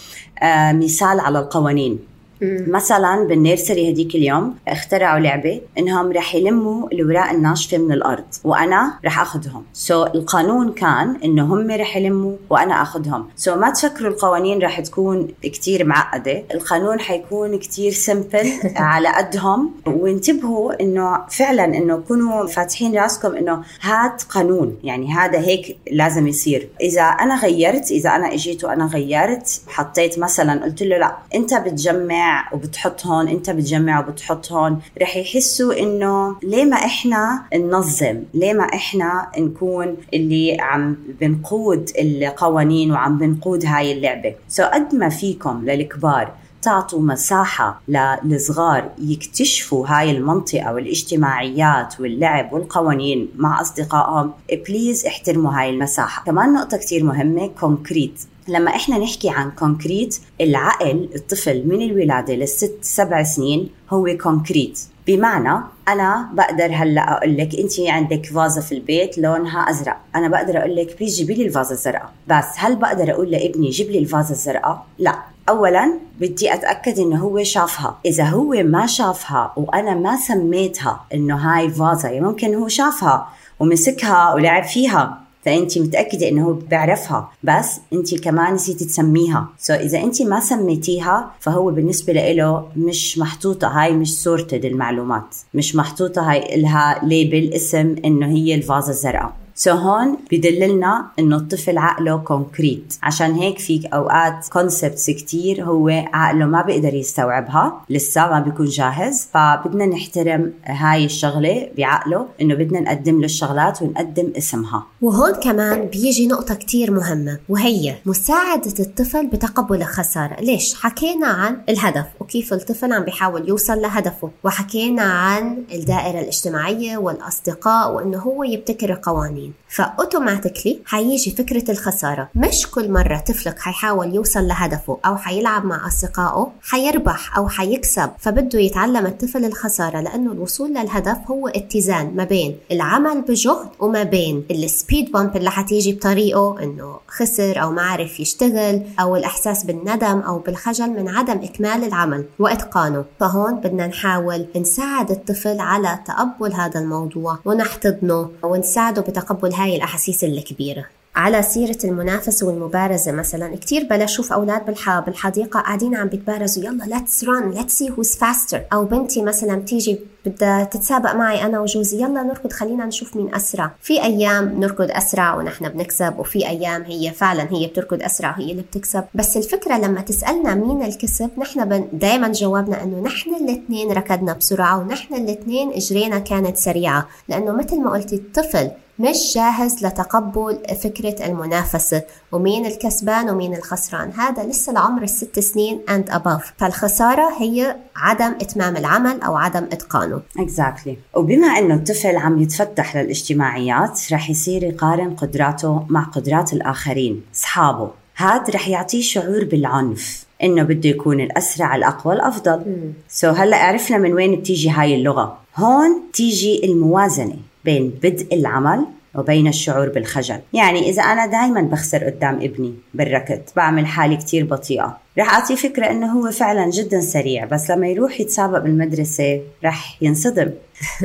آه 0.43 0.73
مثال 0.73 1.21
على 1.21 1.39
القوانين. 1.39 2.10
مثلا 2.42 3.25
بال 3.25 3.39
nursery 3.39 3.90
هديك 3.90 4.14
اليوم 4.14 4.54
اخترعوا 4.68 5.18
لعبة 5.18 5.61
إنهم 5.78 6.12
رح 6.12 6.35
يلموا 6.35 6.88
الاوراق 6.88 7.30
الناشفة 7.30 7.78
من 7.78 7.92
الأرض 7.92 8.25
وأنا 8.44 8.94
رح 9.04 9.20
أخذهم. 9.20 9.64
so 9.73 10.14
القانون 10.14 10.73
كان 10.73 11.16
إنه 11.25 11.54
هم 11.54 11.70
رح 11.70 11.97
يلموا 11.97 12.37
وأنا 12.50 12.82
أخذهم. 12.82 13.28
so 13.37 13.59
ما 13.59 13.70
تفكروا 13.70 14.11
القوانين 14.11 14.62
رح 14.62 14.80
تكون 14.80 15.28
كتير 15.42 15.85
معقدة. 15.85 16.42
القانون 16.54 17.00
حيكون 17.00 17.59
كتير 17.59 17.92
simple 17.93 18.52
على 18.76 19.09
قدهم. 19.09 19.70
وانتبهوا 19.87 20.82
إنه 20.82 21.18
فعلا 21.30 21.64
إنه 21.64 21.97
كونوا 21.97 22.47
فاتحين 22.47 22.97
راسكم 22.97 23.37
إنه 23.37 23.62
هاد 23.80 24.20
قانون 24.30 24.76
يعني 24.85 25.12
هذا 25.12 25.38
هيك 25.38 25.78
لازم 25.92 26.26
يصير. 26.28 26.68
إذا 26.80 27.02
أنا 27.02 27.40
غيرت 27.40 27.90
إذا 27.90 28.11
أنا 28.11 28.35
إجيت 28.35 28.64
وأنا 28.64 28.87
غيرت 28.87 29.61
حطيت 29.68 30.18
مثلا 30.18 30.64
قلت 30.64 30.82
له 30.82 30.99
لا 30.99 31.16
أنت 31.35 31.54
بتجمع 31.54 32.30
بتجمع 32.31 32.53
وبتحط 32.53 33.07
هون 33.07 33.29
انت 33.29 33.51
بتجمع 33.51 34.01
وبتحط 34.01 34.53
هون 34.53 34.81
رح 35.03 35.17
يحسوا 35.17 35.79
إنه 35.81 36.37
ليه 36.43 36.65
ما 36.65 36.77
إحنا 36.77 37.43
ننظم؟ 37.55 38.23
ليه 38.35 38.53
ما 38.53 38.65
إحنا 38.65 39.31
نكون 39.39 39.97
اللي 40.15 40.57
عم 40.61 40.97
بنقود 41.21 41.91
القوانين 41.99 42.93
وعم 42.93 43.19
بنقود 43.19 43.65
هاي 43.67 43.93
اللعبة؟ 43.93 44.35
so 44.49 44.64
قد 44.65 44.95
ما 44.95 45.09
فيكم 45.09 45.65
للكبار 45.65 46.33
تعطوا 46.63 47.01
مساحة 47.01 47.81
للصغار 48.25 48.91
يكتشفوا 48.99 49.87
هاي 49.89 50.11
المنطقة 50.11 50.75
والاجتماعيات 50.75 52.01
واللعب 52.01 52.53
والقوانين 52.53 53.29
مع 53.37 53.61
أصدقائهم 53.61 54.33
please 54.69 55.07
احترموا 55.07 55.53
هاي 55.53 55.71
المساحة. 55.71 56.25
كمان 56.25 56.53
نقطة 56.53 56.77
كتير 56.77 57.05
مهمة 57.05 57.51
concrete 57.61 58.21
لما 58.50 58.71
إحنا 58.71 58.99
نحكي 58.99 59.30
عن 59.30 59.50
concrete 59.50 60.17
العقل 60.40 61.09
الطفل 61.14 61.62
من 61.66 61.83
الولادة 61.83 62.35
للست 62.35 62.78
سبع 62.83 63.23
سنين 63.23 63.71
هو 63.90 64.16
concrete 64.23 64.81
بمعنى 65.07 65.62
أنا 65.88 66.28
بقدر 66.33 66.71
هلأ 66.73 67.16
أقول 67.16 67.37
لك 67.37 67.54
أنت 67.54 67.80
عندك 67.80 68.26
فازة 68.26 68.61
في 68.61 68.73
البيت 68.73 69.19
لونها 69.19 69.71
أزرق. 69.71 69.97
أنا 70.14 70.28
بقدر 70.28 70.59
أقول 70.59 70.76
لك 70.76 70.97
please 70.99 71.17
جيبي 71.16 71.35
لي 71.35 71.47
الفازة 71.47 71.73
الزرقاء. 71.73 72.12
بس 72.28 72.45
هل 72.57 72.76
بقدر 72.76 73.11
أقول 73.11 73.30
لابني 73.30 73.71
جيب 73.71 73.90
لي 73.90 73.99
الفازة 73.99 74.30
الزرقاء؟ 74.30 74.87
لا. 74.99 75.19
اولا 75.49 75.92
بدي 76.21 76.54
أتأكد 76.54 76.99
إنه 76.99 77.16
هو 77.16 77.42
شافها. 77.42 77.99
إذا 78.04 78.25
هو 78.25 78.50
ما 78.50 78.87
شافها 78.87 79.52
وأنا 79.57 79.95
ما 79.95 80.16
سميتها 80.16 81.00
إنه 81.14 81.37
هاي 81.37 81.71
فازة 81.71 82.09
يعني 82.09 82.26
ممكن 82.26 82.54
هو 82.54 82.69
شافها 82.69 83.28
ومسكها 83.61 84.35
ولعب 84.35 84.64
فيها. 84.64 85.20
فانت 85.44 85.78
متأكدة 85.78 86.28
إنه 86.28 86.47
هو 86.47 86.52
بيعرفها 86.52 87.30
بس 87.42 87.80
انت 87.92 88.14
كمان 88.14 88.54
نسيتي 88.54 88.85
تسميها. 88.85 89.49
so 89.59 89.76
إذا 89.76 90.02
انت 90.02 90.23
ما 90.23 90.40
سميتيها 90.40 91.30
فهو 91.40 91.70
بالنسبة 91.70 92.12
له 92.12 92.68
مش 92.76 93.18
محطوطة. 93.18 93.68
هاي 93.68 93.92
مش 93.92 94.23
sorted 94.23 94.64
المعلومات. 94.64 95.37
مش 95.54 95.76
محطوطة 95.76 96.30
هاي 96.30 96.61
لها 96.61 97.00
label 97.02 97.52
اسم 97.54 97.97
إنه 98.04 98.26
هي 98.26 98.54
الفازة 98.54 98.90
الزرقاء. 98.90 99.32
so 99.55 99.75
هون 99.75 100.16
بدللنا 100.32 101.06
إنه 101.18 101.37
الطفل 101.37 101.78
عقله 101.78 102.16
concrete 102.17 102.95
عشان 103.02 103.32
هيك 103.35 103.59
في 103.59 103.88
أوقات 103.94 104.49
concepts 104.49 105.11
كتير 105.11 105.64
هو 105.64 105.88
عقله 105.88 106.47
ما 106.47 106.62
بيقدر 106.62 106.94
يستوعبها. 106.94 107.80
لسه 107.90 108.30
ما 108.30 108.40
بيكون 108.40 108.66
جاهز. 108.66 109.28
فبدنا 109.35 109.87
نحترم 109.87 110.52
هاي 110.64 111.04
الشغلة 111.04 111.68
بعقله 111.78 112.26
إنه 112.40 112.54
بدنا 112.54 112.80
نقدم 112.80 113.18
له 113.18 113.25
الشغلات 113.25 113.82
ونقدم 113.82 114.32
اسمها. 114.38 114.87
وهون 115.02 115.33
كمان 115.35 115.87
بيجي 115.87 116.26
نقطة 116.26 116.54
كتير 116.54 116.90
مهمة 116.90 117.38
وهي 117.49 117.97
مساعدة 118.07 118.75
الطفل 118.80 119.26
بتقبل 119.26 119.76
الخسارة. 119.83 120.40
ليش؟ 120.40 120.75
حكينا 120.75 121.26
عن 121.26 121.59
الهدف 121.69 122.07
وكيف 122.21 122.52
الطفل 122.52 122.92
عم 122.92 123.04
بيحاول 123.04 123.49
يوصل 123.49 123.80
لهدفه 123.80 124.30
وحكينا 124.45 125.02
عن 125.02 125.62
الدائرة 125.73 126.21
الاجتماعية 126.21 126.97
والأصدقاء 126.99 127.92
وإنه 127.92 128.19
هو 128.19 128.45
يبتكر 128.45 128.92
القوانين. 128.92 129.52
فأوتوماتيكلي 129.69 130.78
حيجي 130.87 131.30
فكرة 131.30 131.71
الخسارة. 131.71 132.28
مش 132.35 132.66
كل 132.71 132.92
مرة 132.92 133.19
طفلك 133.19 133.59
حيحاول 133.59 134.14
يوصل 134.14 134.49
لهدفه 134.49 134.99
أو 135.07 135.16
حيلعب 135.16 135.64
مع 135.64 135.87
أصدقائه 135.87 136.52
حيربح 136.62 137.37
أو 137.37 137.49
حيكسب. 137.49 138.11
فبده 138.19 138.59
يتعلم 138.59 139.07
الطفل 139.07 139.45
الخسارة 139.45 140.00
لأنه 140.00 140.33
الوصول 140.33 140.71
للهدف 140.71 141.19
هو 141.30 141.49
اتزان 141.49 142.16
ما 142.16 142.25
بين 142.25 142.57
العمل 142.73 143.21
بجهد 143.23 143.69
وما 143.80 144.02
بين 144.02 144.45
ال 144.90 144.94
speed 144.94 145.12
bump 145.12 145.37
اللي 145.37 145.50
حتيجي 145.50 145.92
بطريقه 145.92 146.62
إنه 146.62 147.00
خسر 147.09 147.62
أو 147.62 147.70
ما 147.70 147.82
عرف 147.82 148.20
يشتغل 148.20 148.82
أو 149.00 149.16
الإحساس 149.16 149.64
بالندم 149.64 150.20
أو 150.20 150.38
بالخجل 150.38 150.90
من 150.90 151.09
عدم 151.09 151.38
إكمال 151.42 151.85
العمل 151.85 152.25
وإتقانه. 152.38 153.04
فهون 153.20 153.61
بدنا 153.61 153.87
نحاول 153.87 154.47
نساعد 154.56 155.11
الطفل 155.11 155.61
على 155.61 155.99
تقبل 156.06 156.52
هذا 156.52 156.80
الموضوع 156.80 157.38
ونحتضنه 157.44 158.30
ونساعده 158.42 159.02
بتقبل 159.02 159.52
هاي 159.52 159.76
الأحاسيس 159.76 160.25
الكبيرة. 160.25 160.85
على 161.21 161.43
سيرة 161.43 161.79
المنافسة 161.85 162.47
والمبارزة 162.47 163.12
مثلا. 163.12 163.57
كتير 163.57 163.87
بلا 163.91 164.07
شوف 164.07 164.33
أولاد 164.33 164.67
بالح... 164.67 164.99
بالحديقة 164.99 165.61
قاعدين 165.61 165.95
عم 165.95 166.09
بيتبارزوا. 166.09 166.65
يلا 166.65 166.85
let's 166.85 167.25
run 167.25 167.59
let's 167.59 167.73
see 167.73 167.91
who's 167.91 168.19
faster. 168.19 168.59
أو 168.73 168.85
بنتي 168.85 169.23
مثلا 169.23 169.57
بتيجي 169.57 170.00
بدها 170.27 170.65
تتسابق 170.65 171.15
معي 171.15 171.43
أنا 171.47 171.61
وجوزي. 171.61 172.03
يلا 172.03 172.23
نركض 172.23 172.53
خلينا 172.53 172.87
نشوف 172.87 173.17
مين 173.17 173.35
أسرع. 173.35 173.71
في 173.83 174.03
أيام 174.03 174.61
نركض 174.61 174.91
أسرع 174.91 175.37
ونحن 175.37 175.69
بنكسب 175.69 176.19
وفي 176.19 176.49
أيام 176.49 176.83
هي 176.83 177.11
فعلا 177.11 177.47
هي 177.50 177.67
بتركض 177.67 178.03
أسرع 178.03 178.31
وهي 178.31 178.50
اللي 178.50 178.62
بتكسب. 178.62 179.05
بس 179.15 179.37
الفكرة 179.37 179.79
لما 179.79 180.00
تسألنا 180.00 180.55
مين 180.55 180.83
الكسب 180.83 181.31
نحن. 181.39 181.89
دايما 181.93 182.29
جوابنا 182.29 182.83
أنه 182.83 183.00
نحن 183.00 183.35
الاثنين 183.35 183.93
ركضنا 183.93 184.33
بسرعة 184.33 184.79
ونحن 184.79 185.15
الاثنين 185.15 185.73
إجرينا 185.73 186.19
كانت 186.19 186.57
سريعة. 186.57 187.09
لأنه 187.29 187.53
مثل 187.53 187.81
ما 187.81 187.91
قلتي 187.91 188.17
الطفل 188.17 188.71
مش 189.00 189.35
جاهز 189.35 189.87
لتقبل 189.87 190.59
فكرة 190.83 191.26
المنافسة 191.26 192.02
ومين 192.33 192.66
الكسبان 192.66 193.30
ومين 193.30 193.54
الخسران. 193.54 194.12
هذا 194.12 194.42
لسه 194.42 194.73
العمر 194.73 195.02
الست 195.02 195.38
سنين 195.38 195.80
and 195.88 196.12
above. 196.12 196.42
فالخسارة 196.59 197.33
هي 197.38 197.76
عدم 197.97 198.35
إتمام 198.40 198.76
العمل 198.76 199.21
أو 199.21 199.37
عدم 199.37 199.64
إتقانه. 199.73 200.21
Exactly. 200.38 201.16
وبما 201.16 201.47
أنه 201.47 201.75
الطفل 201.75 202.16
عم 202.16 202.42
يتفتح 202.42 202.97
للاجتماعيات 202.97 204.12
رح 204.12 204.30
يصير 204.30 204.62
يقارن 204.62 205.14
قدراته 205.14 205.87
مع 205.88 206.02
قدرات 206.02 206.52
الآخرين 206.52 207.23
أصحابه. 207.35 207.90
هاد 208.16 208.50
رح 208.50 208.69
يعطيه 208.69 209.02
شعور 209.02 209.45
بالعنف 209.45 210.25
إنه 210.42 210.62
بده 210.62 210.88
يكون 210.88 211.21
الأسرع 211.21 211.76
الأقوى 211.76 212.14
الأفضل. 212.14 212.92
سو 213.09 213.33
so 213.33 213.37
هلأ 213.37 213.57
عرفنا 213.57 213.99
من 213.99 214.12
وين 214.12 214.37
بتيجي 214.37 214.71
هاي 214.71 214.95
اللغة. 214.95 215.38
هون 215.57 216.02
تيجي 216.12 216.64
الموازنة. 216.64 217.37
بين 217.64 217.95
بدء 218.02 218.35
العمل 218.35 218.87
وبين 219.14 219.49
الشعور 219.49 219.88
بالخجل. 219.88 220.38
يعني 220.52 220.90
إذا 220.90 221.02
أنا 221.02 221.26
دايما 221.26 221.61
بخسر 221.61 222.05
قدام 222.05 222.35
ابني 222.35 222.75
بالركض 222.95 223.40
بعمل 223.57 223.87
حالي 223.87 224.17
كتير 224.17 224.45
بطيئة. 224.45 224.99
رح 225.19 225.35
أعطيه 225.35 225.55
فكرة 225.55 225.90
إنه 225.90 226.12
هو 226.12 226.31
فعلا 226.31 226.71
جدا 226.71 227.00
سريع 227.00 227.45
بس 227.45 227.71
لما 227.71 227.88
يروح 227.88 228.21
يتسابق 228.21 228.59
بالمدرسة 228.59 229.40
رح 229.64 230.02
ينصدم. 230.02 230.50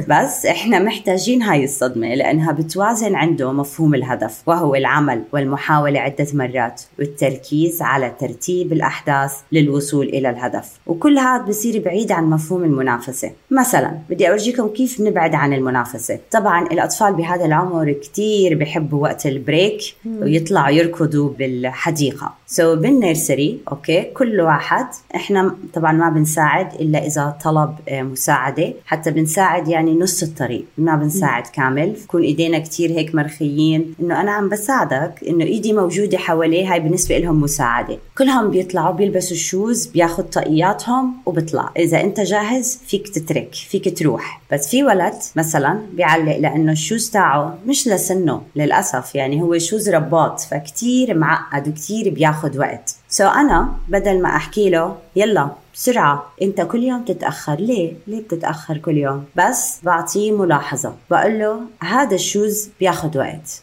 بس 0.08 0.46
إحنا 0.46 0.80
محتاجين 0.80 1.42
هاي 1.42 1.64
الصدمة 1.64 2.16
لأنها 2.16 2.52
بتوازن 2.52 3.16
عنده 3.16 3.52
مفهوم 3.52 3.96
الهدف 3.96 4.42
وهو 4.46 4.76
العمل 4.76 5.24
والمحاولة 5.34 6.00
عدة 6.00 6.28
مرات 6.34 6.82
والتركيز 7.00 7.82
على 7.82 8.14
ترتيب 8.20 8.74
الأحداث 8.74 9.34
للوصول 9.52 10.06
إلى 10.06 10.30
الهدف. 10.30 10.80
وكل 10.88 11.18
هذا 11.18 11.44
بصير 11.44 11.84
بعيد 11.84 12.12
عن 12.12 12.30
مفهوم 12.30 12.64
المنافسة. 12.64 13.32
مثلا 13.52 14.00
بدي 14.10 14.30
أورجيكم 14.30 14.68
كيف 14.68 15.02
نبعد 15.02 15.36
عن 15.36 15.54
المنافسة. 15.54 16.20
طبعا 16.32 16.68
الأطفال 16.68 17.14
بهذا 17.14 17.46
العمر 17.46 17.92
كتير 17.92 18.58
بحبوا 18.58 19.04
وقت 19.04 19.26
ال 19.26 19.35
break 19.35 19.82
ويطلعوا 20.06 20.70
يركضوا 20.70 21.30
بالحديقة. 21.30 22.34
so 22.48 22.80
بال 22.80 22.98
nursery 22.98 23.60
okay 23.72 24.02
كل 24.02 24.42
واحد 24.42 24.86
إحنا 25.16 25.56
طبعا 25.74 25.92
ما 25.92 26.10
بنساعد 26.10 26.74
إلا 26.74 27.06
إذا 27.06 27.38
طلب 27.44 27.76
مساعدة. 27.92 28.74
حتى 28.86 29.12
بنساعد 29.12 29.65
يعني 29.68 30.00
نص 30.00 30.24
الطريق 30.24 30.66
ما 30.78 30.96
بنساعد 30.96 31.44
كامل. 31.48 31.96
بكون 32.04 32.22
إيدينا 32.22 32.60
كتير 32.60 32.92
هيك 32.92 33.16
مرخيين. 33.16 33.96
إنه 34.00 34.22
أنا 34.22 34.32
عم 34.32 34.50
بساعدك 34.50 35.14
إنه 35.28 35.46
إيدي 35.46 35.74
موجودة 35.74 36.18
حواليه 36.18 36.74
هاي 36.74 36.80
بالنسبة 36.80 37.18
لهم 37.18 37.42
مساعدة. 37.42 37.98
كلهم 38.18 38.52
بيطلعوا 38.52 38.94
بيلبسوا 38.94 39.32
ال 39.32 39.41
shoes 39.41 39.86
بياخذ 39.88 40.24
طاقياتهم 40.24 41.14
وبيطلع 41.26 41.70
إذا 41.78 42.02
أنت 42.02 42.20
جاهز 42.20 42.80
فيك 42.88 43.08
تترك 43.08 43.54
فيك 43.54 43.98
تروح. 44.00 44.42
بس 44.52 44.70
في 44.70 44.84
ولد 44.84 45.14
مثلا 45.36 45.80
بيعلق 45.94 46.38
لأنه 46.38 46.72
ال 46.72 46.78
shoes 46.78 47.10
تاعه 47.10 47.58
مش 47.68 47.88
لسنه 47.88 48.42
للأسف. 48.56 49.16
يعني 49.16 49.42
هو 49.42 49.58
shoes 49.58 49.90
رباط 49.90 50.40
فكتير 50.40 51.18
معقد 51.18 51.68
وكتير 51.68 52.10
بياخد 52.10 52.58
وقت. 52.58 52.96
so 53.10 53.28
أنا 53.28 53.72
بدل 53.88 54.22
ما 54.22 54.30
أحكي 54.36 54.70
له 54.70 54.96
يلا 55.16 55.50
بسرعة. 55.76 56.34
انت 56.42 56.62
كل 56.62 56.84
يوم 56.84 57.04
تتأخر 57.06 57.56
ليه؟ 57.56 57.94
ليه 58.08 58.22
بتتأخر 58.22 58.78
كل 58.78 58.98
يوم؟ 58.98 59.24
بس 59.36 59.80
بعطيه 59.84 60.32
ملاحظة. 60.32 60.94
بقول 61.12 61.40
له 61.40 61.60
هذا 61.80 62.16
ال 62.16 62.25
shoes 62.25 62.70
بياخد 62.80 63.18
وقت. 63.18 63.62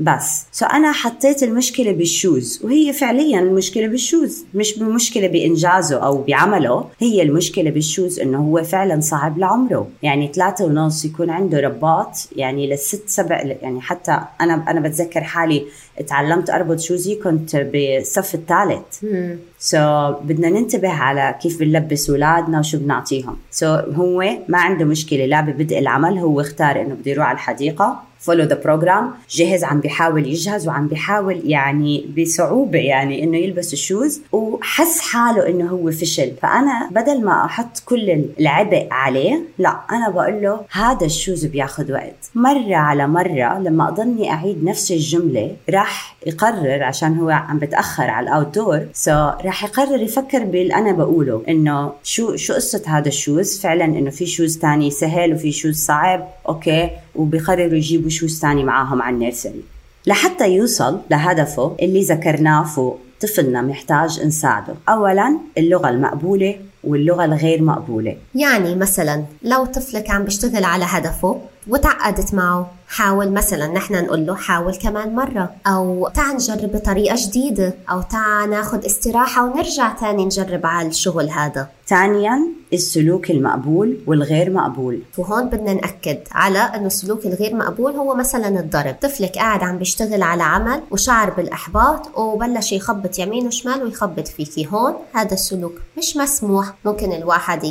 بس. 0.00 0.46
so 0.52 0.66
أنا 0.66 0.92
حطيت 0.92 1.42
المشكلة 1.42 1.92
بال 1.92 2.09
shoes. 2.09 2.60
وهي 2.64 2.92
فعليا 2.92 3.40
المشكلة 3.40 3.86
بال 3.86 4.00
shoes. 4.00 4.44
مش 4.54 4.78
بمشكلة 4.78 5.26
بإنجازه 5.28 5.96
أو 5.96 6.22
بعمله. 6.22 6.84
هي 6.98 7.22
المشكلة 7.22 7.70
بال 7.70 7.84
shoes 7.84 8.20
إنه 8.20 8.38
هو 8.38 8.62
فعلا 8.62 9.00
صعب 9.00 9.38
لعمره. 9.38 9.88
يعني 10.02 10.32
ثلاثة 10.34 10.64
ونص 10.64 11.04
يكون 11.04 11.30
عنده 11.30 11.60
رباط. 11.60 12.28
يعني 12.36 12.66
للست 12.66 13.02
سبع 13.06 13.42
يعني 13.62 13.80
حتى 13.80 14.20
أنا 14.40 14.64
أنا 14.68 14.80
بتذكر 14.80 15.20
حالي 15.20 15.64
تعلمت 16.06 16.50
أربط 16.50 16.80
shoes 16.80 17.08
ي 17.08 17.14
كنت 17.14 17.56
بالصف 17.56 18.34
الثالث. 18.34 19.04
so, 19.60 20.16
بدنا 20.22 20.50
ننتبه 20.50 20.88
على 20.88 21.38
كيف 21.42 21.60
بنلبس 21.60 22.10
أولادنا 22.10 22.58
وشو 22.58 22.78
بنعطيهم. 22.78 23.36
so, 23.50 23.80
هو 23.94 24.24
ما 24.48 24.58
عنده 24.58 24.84
مشكلة 24.84 25.26
لا 25.26 25.40
ببدء 25.40 25.78
العمل 25.78 26.18
هو 26.18 26.40
اختار 26.40 26.80
إنه 26.80 26.94
بده 26.94 27.10
يروح 27.10 27.26
على 27.26 27.34
الحديقة. 27.34 28.07
follow 28.20 28.44
the 28.44 28.60
program 28.64 29.10
جهز 29.30 29.64
عم 29.64 29.80
بيحاول 29.80 30.26
يجهز 30.26 30.68
وعم 30.68 30.88
بيحاول 30.88 31.40
يعني 31.44 32.06
بصعوبة 32.18 32.78
يعني 32.78 33.24
إنه 33.24 33.36
يلبس 33.38 33.72
ال 33.72 33.80
shoes 33.80 34.20
وحس 34.32 35.00
حاله 35.00 35.48
إنه 35.48 35.68
هو 35.68 35.90
فشل. 35.90 36.32
فأنا 36.42 36.88
بدل 36.90 37.24
ما 37.24 37.44
أحط 37.44 37.82
كل 37.86 38.24
العبء 38.40 38.88
عليه 38.90 39.40
لا 39.58 39.80
أنا 39.90 40.10
بقول 40.10 40.42
له 40.42 40.60
هذا 40.72 41.06
ال 41.06 41.12
shoes 41.12 41.44
بياخذ 41.44 41.92
وقت. 41.92 42.30
مرة 42.34 42.74
على 42.76 43.06
مرة 43.06 43.58
لما 43.58 43.88
أضلني 43.88 44.32
أعيد 44.32 44.64
نفس 44.64 44.92
الجملة 44.92 45.56
راح 45.70 46.16
يقرر 46.26 46.82
عشان 46.82 47.18
هو 47.18 47.30
عم 47.30 47.58
بتأخر 47.58 48.10
على 48.10 48.28
ال 48.28 48.54
outdoor 48.54 48.86
so 48.94 49.30
راح 49.44 49.64
يقرر 49.64 50.02
يفكر 50.02 50.44
باللي 50.44 50.74
أنا 50.74 50.92
بقوله 50.92 51.42
إنه 51.48 51.92
شو 52.02 52.36
شو 52.36 52.54
قصة 52.54 52.82
هذا 52.86 53.08
ال 53.08 53.17
shoes 53.17 53.60
فعلا 53.60 53.84
إنه 53.84 54.10
في 54.10 54.26
shoes 54.26 54.58
تاني 54.58 54.90
سهل 54.90 55.34
وفي 55.34 55.52
shoes 55.52 55.76
صعب. 55.76 56.28
okay. 56.48 56.90
وبيقرروا 57.18 57.74
يجيبوا 57.74 58.10
شوز 58.10 58.40
تاني 58.40 58.64
معاهم 58.64 59.02
على 59.02 59.14
النيرسري. 59.14 59.62
لحتى 60.06 60.50
يوصل 60.54 61.00
لهدفه 61.10 61.76
اللي 61.82 62.02
ذكرناه 62.02 62.64
فوق 62.64 62.98
طفلنا 63.20 63.62
محتاج 63.62 64.26
نساعده. 64.26 64.74
أولا 64.88 65.38
اللغة 65.58 65.88
المقبولة 65.88 66.56
واللغة 66.84 67.24
الغير 67.24 67.62
مقبولة. 67.62 68.16
يعني 68.34 68.74
مثلا 68.74 69.24
لو 69.42 69.64
طفلك 69.64 70.10
عم 70.10 70.24
بيشتغل 70.24 70.64
على 70.64 70.84
هدفه 70.88 71.40
وتعقدت 71.68 72.34
معه. 72.34 72.70
حاول 72.88 73.30
مثلا 73.32 73.66
نحن 73.66 74.04
نقول 74.04 74.26
له 74.26 74.34
حاول 74.34 74.74
كمان 74.74 75.14
مرة. 75.14 75.50
أو 75.66 76.08
تعال 76.14 76.34
نجرب 76.34 76.72
بطريقة 76.72 77.16
جديدة. 77.18 77.74
أو 77.90 78.02
تعال 78.02 78.50
ناخد 78.50 78.84
استراحة 78.84 79.44
ونرجع 79.44 79.92
تاني 79.92 80.24
نجرب 80.24 80.66
على 80.66 80.88
الشغل 80.88 81.30
هذا. 81.30 81.68
ثانيا 81.86 82.38
السلوك 82.72 83.30
المقبول 83.30 83.98
والغير 84.06 84.50
مقبول. 84.50 85.02
وهون 85.18 85.48
بدنا 85.48 85.74
نأكد 85.74 86.18
على 86.32 86.58
أنه 86.58 86.86
السلوك 86.86 87.26
الغير 87.26 87.54
مقبول 87.54 87.92
هو 87.92 88.14
مثلا 88.14 88.60
الضرب. 88.60 88.96
طفلك 89.02 89.34
قاعد 89.34 89.62
عم 89.62 89.78
بيشتغل 89.78 90.22
على 90.22 90.42
عمل 90.42 90.80
وشعر 90.90 91.30
بالإحباط 91.30 92.18
وبلش 92.18 92.72
يخبط 92.72 93.18
يمين 93.18 93.46
وشمال 93.46 93.82
ويخبط 93.82 94.28
فيكي 94.28 94.68
هون 94.72 94.94
هذا 95.12 95.34
السلوك 95.34 95.72
مش 95.98 96.16
مسموح. 96.16 96.74
ممكن 96.84 97.12
الواحد 97.12 97.64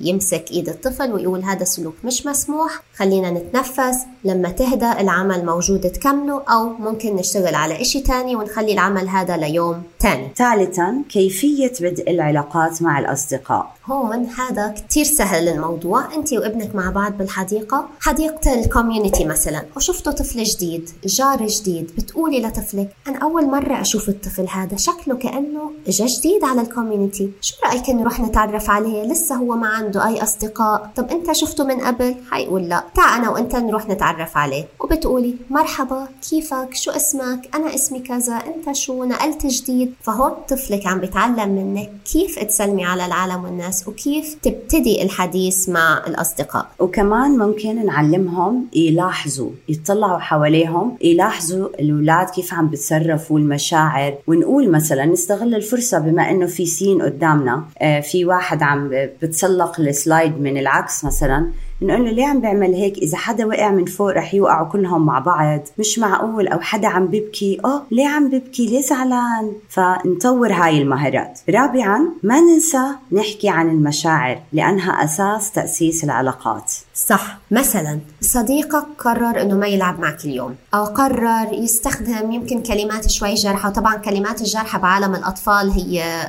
يمسك 0.00 0.44
إيد 0.50 0.68
الطفل 0.68 1.12
ويقول 1.12 1.42
هذا 1.42 1.62
السلوك 1.62 1.94
مش 2.04 2.26
مسموح. 2.26 2.82
خلينا 2.96 3.30
نتنفس 3.36 3.98
لما 4.24 4.48
تهدى 4.50 4.92
العمل 5.00 5.46
موجود 5.46 5.80
تكمله 5.80 6.42
أو 6.42 6.68
ممكن 6.68 7.16
نشتغل 7.16 7.54
على 7.54 7.80
إشي 7.80 8.00
تاني 8.00 8.36
ونخلي 8.36 8.72
العمل 8.72 9.08
هذا 9.08 9.36
ليوم 9.36 9.82
تاني. 10.00 10.28
ثالثا 10.36 11.02
كيفية 11.08 11.72
بدء 11.80 12.10
العلاقات 12.10 12.82
مع 12.82 12.98
الأصدقاء. 12.98 13.75
هون 13.86 14.26
هذا 14.26 14.68
كتير 14.68 15.04
سهل 15.04 15.48
الموضوع. 15.48 16.14
انت 16.14 16.32
وابنك 16.32 16.74
مع 16.74 16.90
بعض 16.90 17.18
بالحديقة. 17.18 17.88
حديقة 18.00 18.54
ال 18.54 18.61
community 18.61 19.24
مثلا. 19.24 19.62
وشفتوا 19.76 20.12
طفل 20.12 20.42
جديد 20.42 20.90
جار 21.04 21.46
جديد. 21.46 21.90
بتقولي 21.98 22.42
لطفلك 22.42 22.88
أنا 23.08 23.18
أول 23.18 23.46
مرة 23.50 23.80
أشوف 23.80 24.08
الطفل 24.08 24.48
هذا. 24.48 24.76
شكله 24.76 25.16
كأنه 25.16 25.70
إجا 25.88 26.06
جديد 26.06 26.44
على 26.44 26.60
الكوميونتي 26.60 27.30
شو 27.40 27.54
رأيك 27.64 27.90
نروح 27.90 28.20
نتعرف 28.20 28.70
عليه؟ 28.70 29.02
لسه 29.02 29.34
هو 29.34 29.56
ما 29.56 29.68
عنده 29.68 30.06
أي 30.06 30.22
أصدقاء. 30.22 30.90
طب 30.96 31.10
أنت 31.10 31.32
شفته 31.32 31.64
من 31.64 31.80
قبل؟ 31.80 32.16
حيقول 32.30 32.68
لا. 32.68 32.84
تعا 32.94 33.16
أنا 33.16 33.30
وأنت 33.30 33.56
نروح 33.56 33.88
نتعرف 33.88 34.36
عليه. 34.36 34.68
وبتقولي 34.80 35.36
مرحبا 35.50 36.08
كيفك؟ 36.30 36.74
شو 36.74 36.90
اسمك؟ 36.90 37.54
أنا 37.54 37.74
اسمي 37.74 38.00
كذا. 38.00 38.34
أنت 38.34 38.76
شو؟ 38.76 39.04
نقلت 39.04 39.46
جديد. 39.46 39.94
فهون 40.02 40.32
طفلك 40.48 40.86
عم 40.86 41.00
بيتعلم 41.00 41.48
منك 41.48 41.90
كيف 42.12 42.38
تسلمي 42.38 42.84
على 42.84 43.06
العالم 43.06 43.44
والناس. 43.44 43.75
الناس 43.76 43.88
وكيف 43.88 44.36
تبتدي 44.42 45.02
الحديث 45.02 45.68
مع 45.68 46.02
الأصدقاء؟ 46.06 46.66
وكمان 46.78 47.38
ممكن 47.38 47.86
نعلمهم 47.86 48.66
يلاحظوا 48.74 49.50
يطلعوا 49.68 50.18
حواليهم 50.18 50.96
يلاحظوا 51.02 51.68
الأولاد 51.80 52.30
كيف 52.30 52.54
عم 52.54 52.68
بتصرفوا 52.68 53.38
المشاعر. 53.38 54.14
ونقول 54.26 54.70
مثلا 54.70 55.06
نستغل 55.06 55.54
الفرصة 55.54 55.98
بما 55.98 56.30
أنه 56.30 56.46
في 56.46 56.66
سين 56.66 57.02
قدامنا 57.02 57.64
آه، 57.78 58.00
في 58.00 58.24
واحد 58.24 58.62
عم 58.62 58.90
بتسلق 59.22 59.80
السلايد 59.80 60.40
من 60.40 60.56
العكس 60.58 61.04
مثلا. 61.04 61.50
نقول 61.82 62.04
له 62.04 62.10
ليه 62.10 62.26
عم 62.26 62.40
بيعمل 62.40 62.74
هيك؟ 62.74 62.98
إذا 62.98 63.16
حدا 63.16 63.46
وقع 63.46 63.70
من 63.70 63.84
فوق 63.84 64.10
رح 64.10 64.34
يوقعوا 64.34 64.68
كلهم 64.68 65.06
مع 65.06 65.18
بعض. 65.18 65.60
مش 65.78 65.98
معقول. 65.98 66.48
أو 66.48 66.60
حدا 66.60 66.88
عم 66.88 67.06
بيبكي. 67.06 67.58
آه 67.64 67.82
ليه 67.90 68.08
عم 68.08 68.30
بيبكي؟ 68.30 68.66
ليه 68.66 68.80
زعلان؟ 68.80 69.52
فنطور 69.68 70.52
هاي 70.52 70.82
المهارات. 70.82 71.40
رابعا 71.50 72.08
ما 72.22 72.40
ننسى 72.40 72.86
نحكي 73.12 73.48
عن 73.48 73.68
المشاعر 73.70 74.40
لأنها 74.52 75.04
أساس 75.04 75.52
تأسيس 75.52 76.04
العلاقات. 76.04 76.72
صح. 76.94 77.38
مثلا 77.50 77.98
صديقك 78.20 78.86
قرر 78.98 79.42
إنه 79.42 79.54
ما 79.54 79.66
يلعب 79.66 80.00
معك 80.00 80.24
اليوم 80.24 80.54
أو 80.74 80.84
قرر 80.84 81.52
يستخدم 81.52 82.32
يمكن 82.32 82.62
كلمات 82.62 83.10
شوي 83.10 83.34
جارحه 83.34 83.68
وطبعا 83.68 83.96
كلمات 83.96 84.40
الجارحه 84.40 84.78
بعالم 84.78 85.14
الأطفال 85.14 85.70
هي 85.70 86.26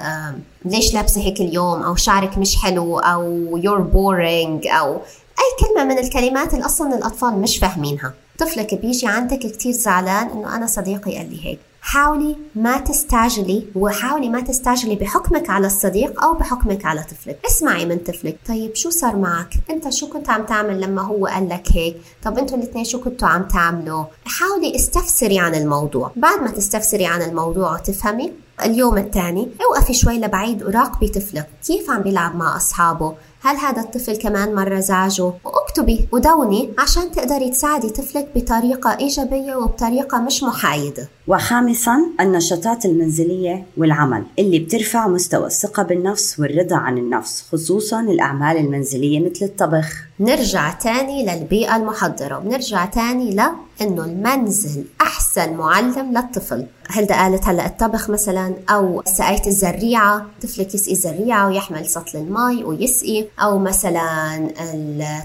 ليش 0.65 0.93
لابسة 0.93 1.21
هيك 1.21 1.41
اليوم؟ 1.41 1.81
أو 1.81 1.95
شعرك 1.95 2.37
مش 2.37 2.55
حلو 2.55 2.99
أو 2.99 3.61
you're 3.61 3.93
boring 3.93 4.71
أو 4.79 5.01
أي 5.39 5.67
كلمة 5.67 5.83
من 5.83 5.97
الكلمات 5.97 6.53
اللي 6.53 6.65
أصلا 6.65 6.95
الأطفال 6.95 7.33
مش 7.33 7.57
فاهمينها. 7.57 8.13
طفلك 8.39 8.73
بيجي 8.73 9.07
عندك 9.07 9.39
كتير 9.39 9.71
زعلان 9.71 10.29
إنه 10.29 10.55
أنا 10.55 10.67
صديقي 10.67 11.17
قال 11.17 11.29
لي 11.29 11.45
هيك. 11.45 11.59
حاولي 11.81 12.37
ما 12.55 12.77
تستعجلي 12.77 13.65
وحاولي 13.75 14.29
ما 14.29 14.41
تستعجلي 14.41 14.95
بحكمك 14.95 15.49
على 15.49 15.67
الصديق 15.67 16.23
أو 16.23 16.33
بحكمك 16.33 16.85
على 16.85 17.03
طفلك. 17.03 17.39
اسمعي 17.45 17.85
من 17.85 17.97
طفلك. 17.97 18.37
طيب 18.47 18.75
شو 18.75 18.89
صار 18.89 19.15
معك؟ 19.15 19.53
أنت 19.69 19.93
شو 19.93 20.07
كنت 20.07 20.29
عم 20.29 20.45
تعمل 20.45 20.81
لما 20.81 21.01
هو 21.01 21.27
قال 21.27 21.49
لك 21.49 21.67
هيك؟ 21.71 21.97
طب 22.23 22.37
أنتوا 22.37 22.57
الاثنين 22.57 22.85
شو 22.85 23.03
كنتوا 23.03 23.27
عم 23.27 23.43
تعملوا؟ 23.43 24.03
حاولي 24.25 24.75
استفسري 24.75 25.39
عن 25.39 25.55
الموضوع. 25.55 26.11
بعد 26.15 26.41
ما 26.41 26.51
تستفسري 26.51 27.05
عن 27.05 27.21
الموضوع 27.21 27.73
وتفهمي 27.73 28.33
اليوم 28.65 28.97
الثاني 28.97 29.49
أوقفي 29.61 29.93
شوي 29.93 30.19
لبعيد 30.19 30.63
وراقبي 30.63 31.07
طفلك. 31.07 31.49
كيف 31.67 31.89
عم 31.89 32.01
بيلعب 32.01 32.35
مع 32.35 32.55
أصحابه؟ 32.55 33.15
هل 33.47 33.57
هذا 33.57 33.81
الطفل 33.81 34.15
كمان 34.17 34.55
مرة 34.55 34.79
زعجه؟ 34.79 35.33
وأكتبي 35.45 36.07
ودوني 36.11 36.73
عشان 36.77 37.11
تقدري 37.11 37.49
تساعدي 37.49 37.89
طفلك 37.89 38.29
بطريقة 38.35 38.97
إيجابية 38.99 39.55
وبطريقة 39.55 40.21
مش 40.21 40.43
محايدة. 40.43 41.09
وخامسا 41.27 41.97
النشاطات 42.19 42.85
المنزلية 42.85 43.65
والعمل 43.77 44.23
اللي 44.39 44.59
بترفع 44.59 45.07
مستوى 45.07 45.45
الثقة 45.47 45.83
بالنفس 45.83 46.39
والرضا 46.39 46.75
عن 46.75 46.97
النفس 46.97 47.45
خصوصا 47.51 48.01
الأعمال 48.01 48.57
المنزلية 48.57 49.19
مثل 49.19 49.45
الطبخ. 49.45 50.07
نرجع 50.19 50.71
تاني 50.71 51.25
للبيئة 51.25 51.75
المحضرة 51.75 52.37
ونرجع 52.37 52.85
تاني 52.85 53.35
لأنه 53.35 54.05
المنزل 54.05 54.85
أحسن 55.01 55.53
معلم 55.53 56.17
للطفل. 56.17 56.65
هلدا 56.89 57.15
قالت 57.15 57.43
هلأ 57.43 57.65
الطبخ 57.65 58.09
مثلا؟ 58.09 58.53
أو 58.69 59.03
سقايه 59.05 59.47
الزريعة 59.47 60.25
طفلك 60.41 60.75
يسقي 60.75 60.91
الزريعة 60.91 61.47
ويحمل 61.47 61.85
سطل 61.85 62.17
المي 62.17 62.63
ويسقي. 62.63 63.25
أو 63.39 63.59
مثلا 63.59 64.47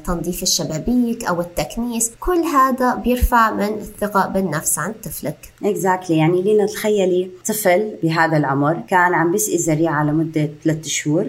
تنظيف 0.07 0.43
الشبابيك 0.43 1.25
أو 1.25 1.41
التكنيس. 1.41 2.11
كل 2.21 2.39
هذا 2.39 2.95
بيرفع 2.95 3.51
من 3.51 3.69
الثقة 3.69 4.29
بالنفس 4.29 4.79
عند 4.79 4.95
طفلك. 5.05 5.53
exactly. 5.95 6.19
يعني 6.19 6.43
لينا 6.43 6.67
تخيلي 6.67 7.31
طفل 7.47 7.95
بهذا 8.03 8.37
العمر 8.37 8.83
كان 8.89 9.15
عم 9.15 9.33
بيسقي 9.33 9.59
زريعه 9.59 10.05
لمدة 10.05 10.51
ثلاث 10.65 10.87
شهور. 10.87 11.27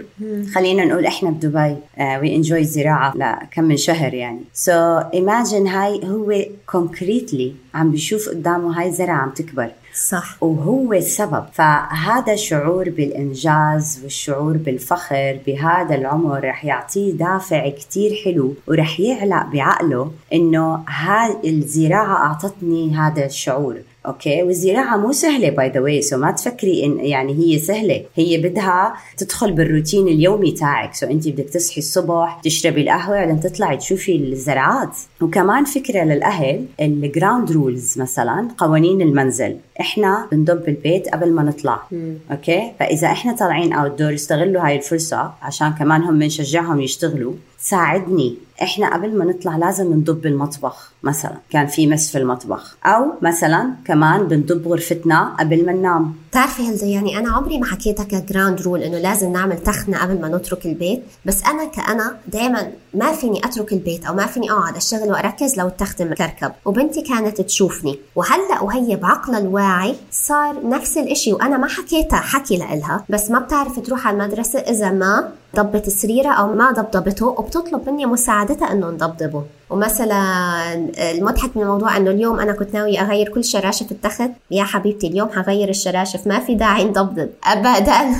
خلينا 0.56 0.86
نقول 0.86 1.06
إحنا 1.06 1.30
بدبي 1.30 1.76
we 2.00 2.36
enjoy 2.36 2.60
الزراعه 2.60 3.14
لكم 3.16 3.64
من 3.64 3.78
شهر 3.78 4.14
يعني. 4.14 4.42
so 4.54 5.04
imagine 5.16 5.68
هاي 5.68 6.02
هو 6.04 6.46
concretely 6.72 7.54
عم 7.74 7.92
بيشوف 7.92 8.30
قدامه 8.30 8.80
هاي 8.82 8.92
زرعه 8.92 9.16
عم 9.16 9.30
تكبر. 9.30 9.72
صح. 10.10 10.44
وهو 10.44 10.94
السبب. 10.94 11.46
فهذا 11.54 12.36
شعور 12.36 12.90
بالإنجاز 12.90 14.00
والشعور 14.04 14.58
بالفخر 14.58 15.40
بهذا 15.48 15.96
العمر 15.96 16.44
رح 16.44 16.66
يعطيه 16.66 17.12
دافع 17.14 17.70
كتير 17.70 18.12
حلو 18.26 18.54
ورح 18.68 19.00
يعلق 19.00 19.46
بعقله 19.54 20.12
إنه 20.34 20.84
هاي 20.88 21.36
الزراعة 21.46 22.16
أعطتني 22.16 22.96
هذا 22.96 23.26
الشعور. 23.26 23.78
okay. 24.06 24.44
والزراعه 24.44 24.98
مو 24.98 25.12
سهلة 25.12 25.50
by 25.50 25.70
the 25.70 25.80
way 25.80 26.02
so 26.02 26.18
ما 26.18 26.32
تفكري 26.32 26.86
إن 26.86 27.00
يعني 27.00 27.34
هي 27.34 27.60
سهلة. 27.60 28.06
هي 28.16 28.38
بدها 28.38 28.94
تدخل 29.18 29.52
بالروتين 29.52 30.08
اليومي 30.08 30.52
تاعك. 30.52 30.94
so 30.94 31.06
انت 31.06 31.28
بدك 31.28 31.50
تصحي 31.50 31.78
الصبح 31.80 32.42
تشربي 32.44 32.82
القهوة 32.82 33.16
بعدين 33.16 33.40
تطلعي 33.40 33.78
تشوفي 33.78 34.16
الزرعات. 34.16 34.98
وكمان 35.22 35.66
فكرة 35.66 36.04
للأهل 36.04 36.66
ال 36.82 36.92
ground 36.92 37.52
rules 37.52 38.00
مثلا 38.00 38.48
قوانين 38.58 39.02
المنزل. 39.02 39.58
إحنا 39.80 40.28
بنضب 40.32 40.70
البيت 40.70 41.10
قبل 41.10 41.32
ما 41.32 41.44
نطلع. 41.44 41.80
مم. 41.92 42.18
okay؟ 42.32 42.72
فإذا 42.80 43.08
إحنا 43.08 43.36
طالعين 43.36 43.74
outdoor 43.74 44.14
استغلوا 44.14 44.68
هاي 44.68 44.76
الفرصة 44.76 45.32
عشان 45.42 45.74
كمان 45.74 46.02
هم 46.02 46.20
بنشجعهم 46.20 46.82
يشتغلوا. 46.82 47.34
ساعدني. 47.60 48.38
إحنا 48.62 48.94
قبل 48.94 49.18
ما 49.18 49.26
نطلع 49.26 49.58
لازم 49.58 49.94
نضب 49.94 50.26
المطبخ 50.26 50.92
مثلا. 51.04 51.38
كان 51.50 51.68
في 51.68 51.88
mess 51.88 52.12
في 52.12 52.18
المطبخ. 52.18 52.78
أو 52.86 53.06
مثلا 53.22 53.74
كمان 53.86 54.28
بنضب 54.28 54.68
غرفتنا 54.68 55.36
قبل 55.40 55.66
ما 55.66 55.72
ننام. 55.72 56.16
بتعرفي 56.30 56.64
هلدا 56.64 56.86
يعني 56.86 57.18
أنا 57.18 57.32
عمري 57.32 57.58
ما 57.58 57.66
حكيتها 57.66 58.04
ك 58.04 58.12
ground 58.12 58.62
rule 58.62 58.84
إنه 58.84 58.98
لازم 58.98 59.32
نعمل 59.32 59.58
تختنا 59.58 59.98
قبل 59.98 60.22
ما 60.22 60.28
نترك 60.28 60.66
البيت. 60.66 61.04
بس 61.26 61.44
أنا 61.44 61.66
كأنا 61.66 62.18
دائما 62.28 62.72
ما 62.94 63.12
فيني 63.12 63.46
أترك 63.46 63.74
البيت 63.74 64.06
أو 64.06 64.14
ما 64.14 64.26
فيني 64.26 64.52
أقعد 64.52 64.76
أشتغل 64.76 65.12
وأركز 65.12 65.60
لو 65.60 65.68
التخت 65.68 66.02
مكركب 66.02 66.52
وبنتي 66.66 67.02
كانت 67.02 67.42
تشوفني. 67.42 68.00
وهلأ 68.16 68.62
وهي 68.62 68.96
بعقلها 68.96 69.40
الواعي 69.40 69.63
صار 70.12 70.68
نفس 70.70 70.98
الإشي 70.98 71.34
وأنا 71.34 71.58
ما 71.58 71.68
حكيتها 71.68 72.20
حكي 72.20 72.58
لإلها 72.58 73.06
بس 73.10 73.32
ما 73.32 73.40
بتعرف 73.40 73.80
تروح 73.80 74.08
على 74.08 74.18
المدرسة 74.18 74.60
إذا 74.60 74.90
ما 74.90 75.30
ضبت 75.56 75.90
سريرها 75.90 76.32
أو 76.32 76.54
ما 76.54 76.72
ضبضبته 76.72 77.26
وبتطلب 77.26 77.90
مني 77.90 78.06
مساعدتها 78.06 78.72
إنه 78.72 78.90
نضبضبه 78.90 79.44
ومثلا 79.70 80.74
المضحك 81.12 81.58
من 81.58 81.64
الموضوع 81.64 81.98
إنه 81.98 82.12
اليوم 82.12 82.40
أنا 82.40 82.54
كنت 82.54 82.74
ناوية 82.74 83.02
أغير 83.02 83.30
كل 83.30 83.44
شراشف 83.44 83.84
في 83.84 83.92
التخت. 83.92 84.32
يا 84.52 84.64
حبيبتي 84.64 85.08
اليوم 85.08 85.30
حغير 85.30 85.70
الشراشف 85.70 86.28
ما 86.28 86.40
في 86.40 86.56
داعي 86.56 86.84
نضبضب 86.84 87.30
ابدا. 87.44 88.16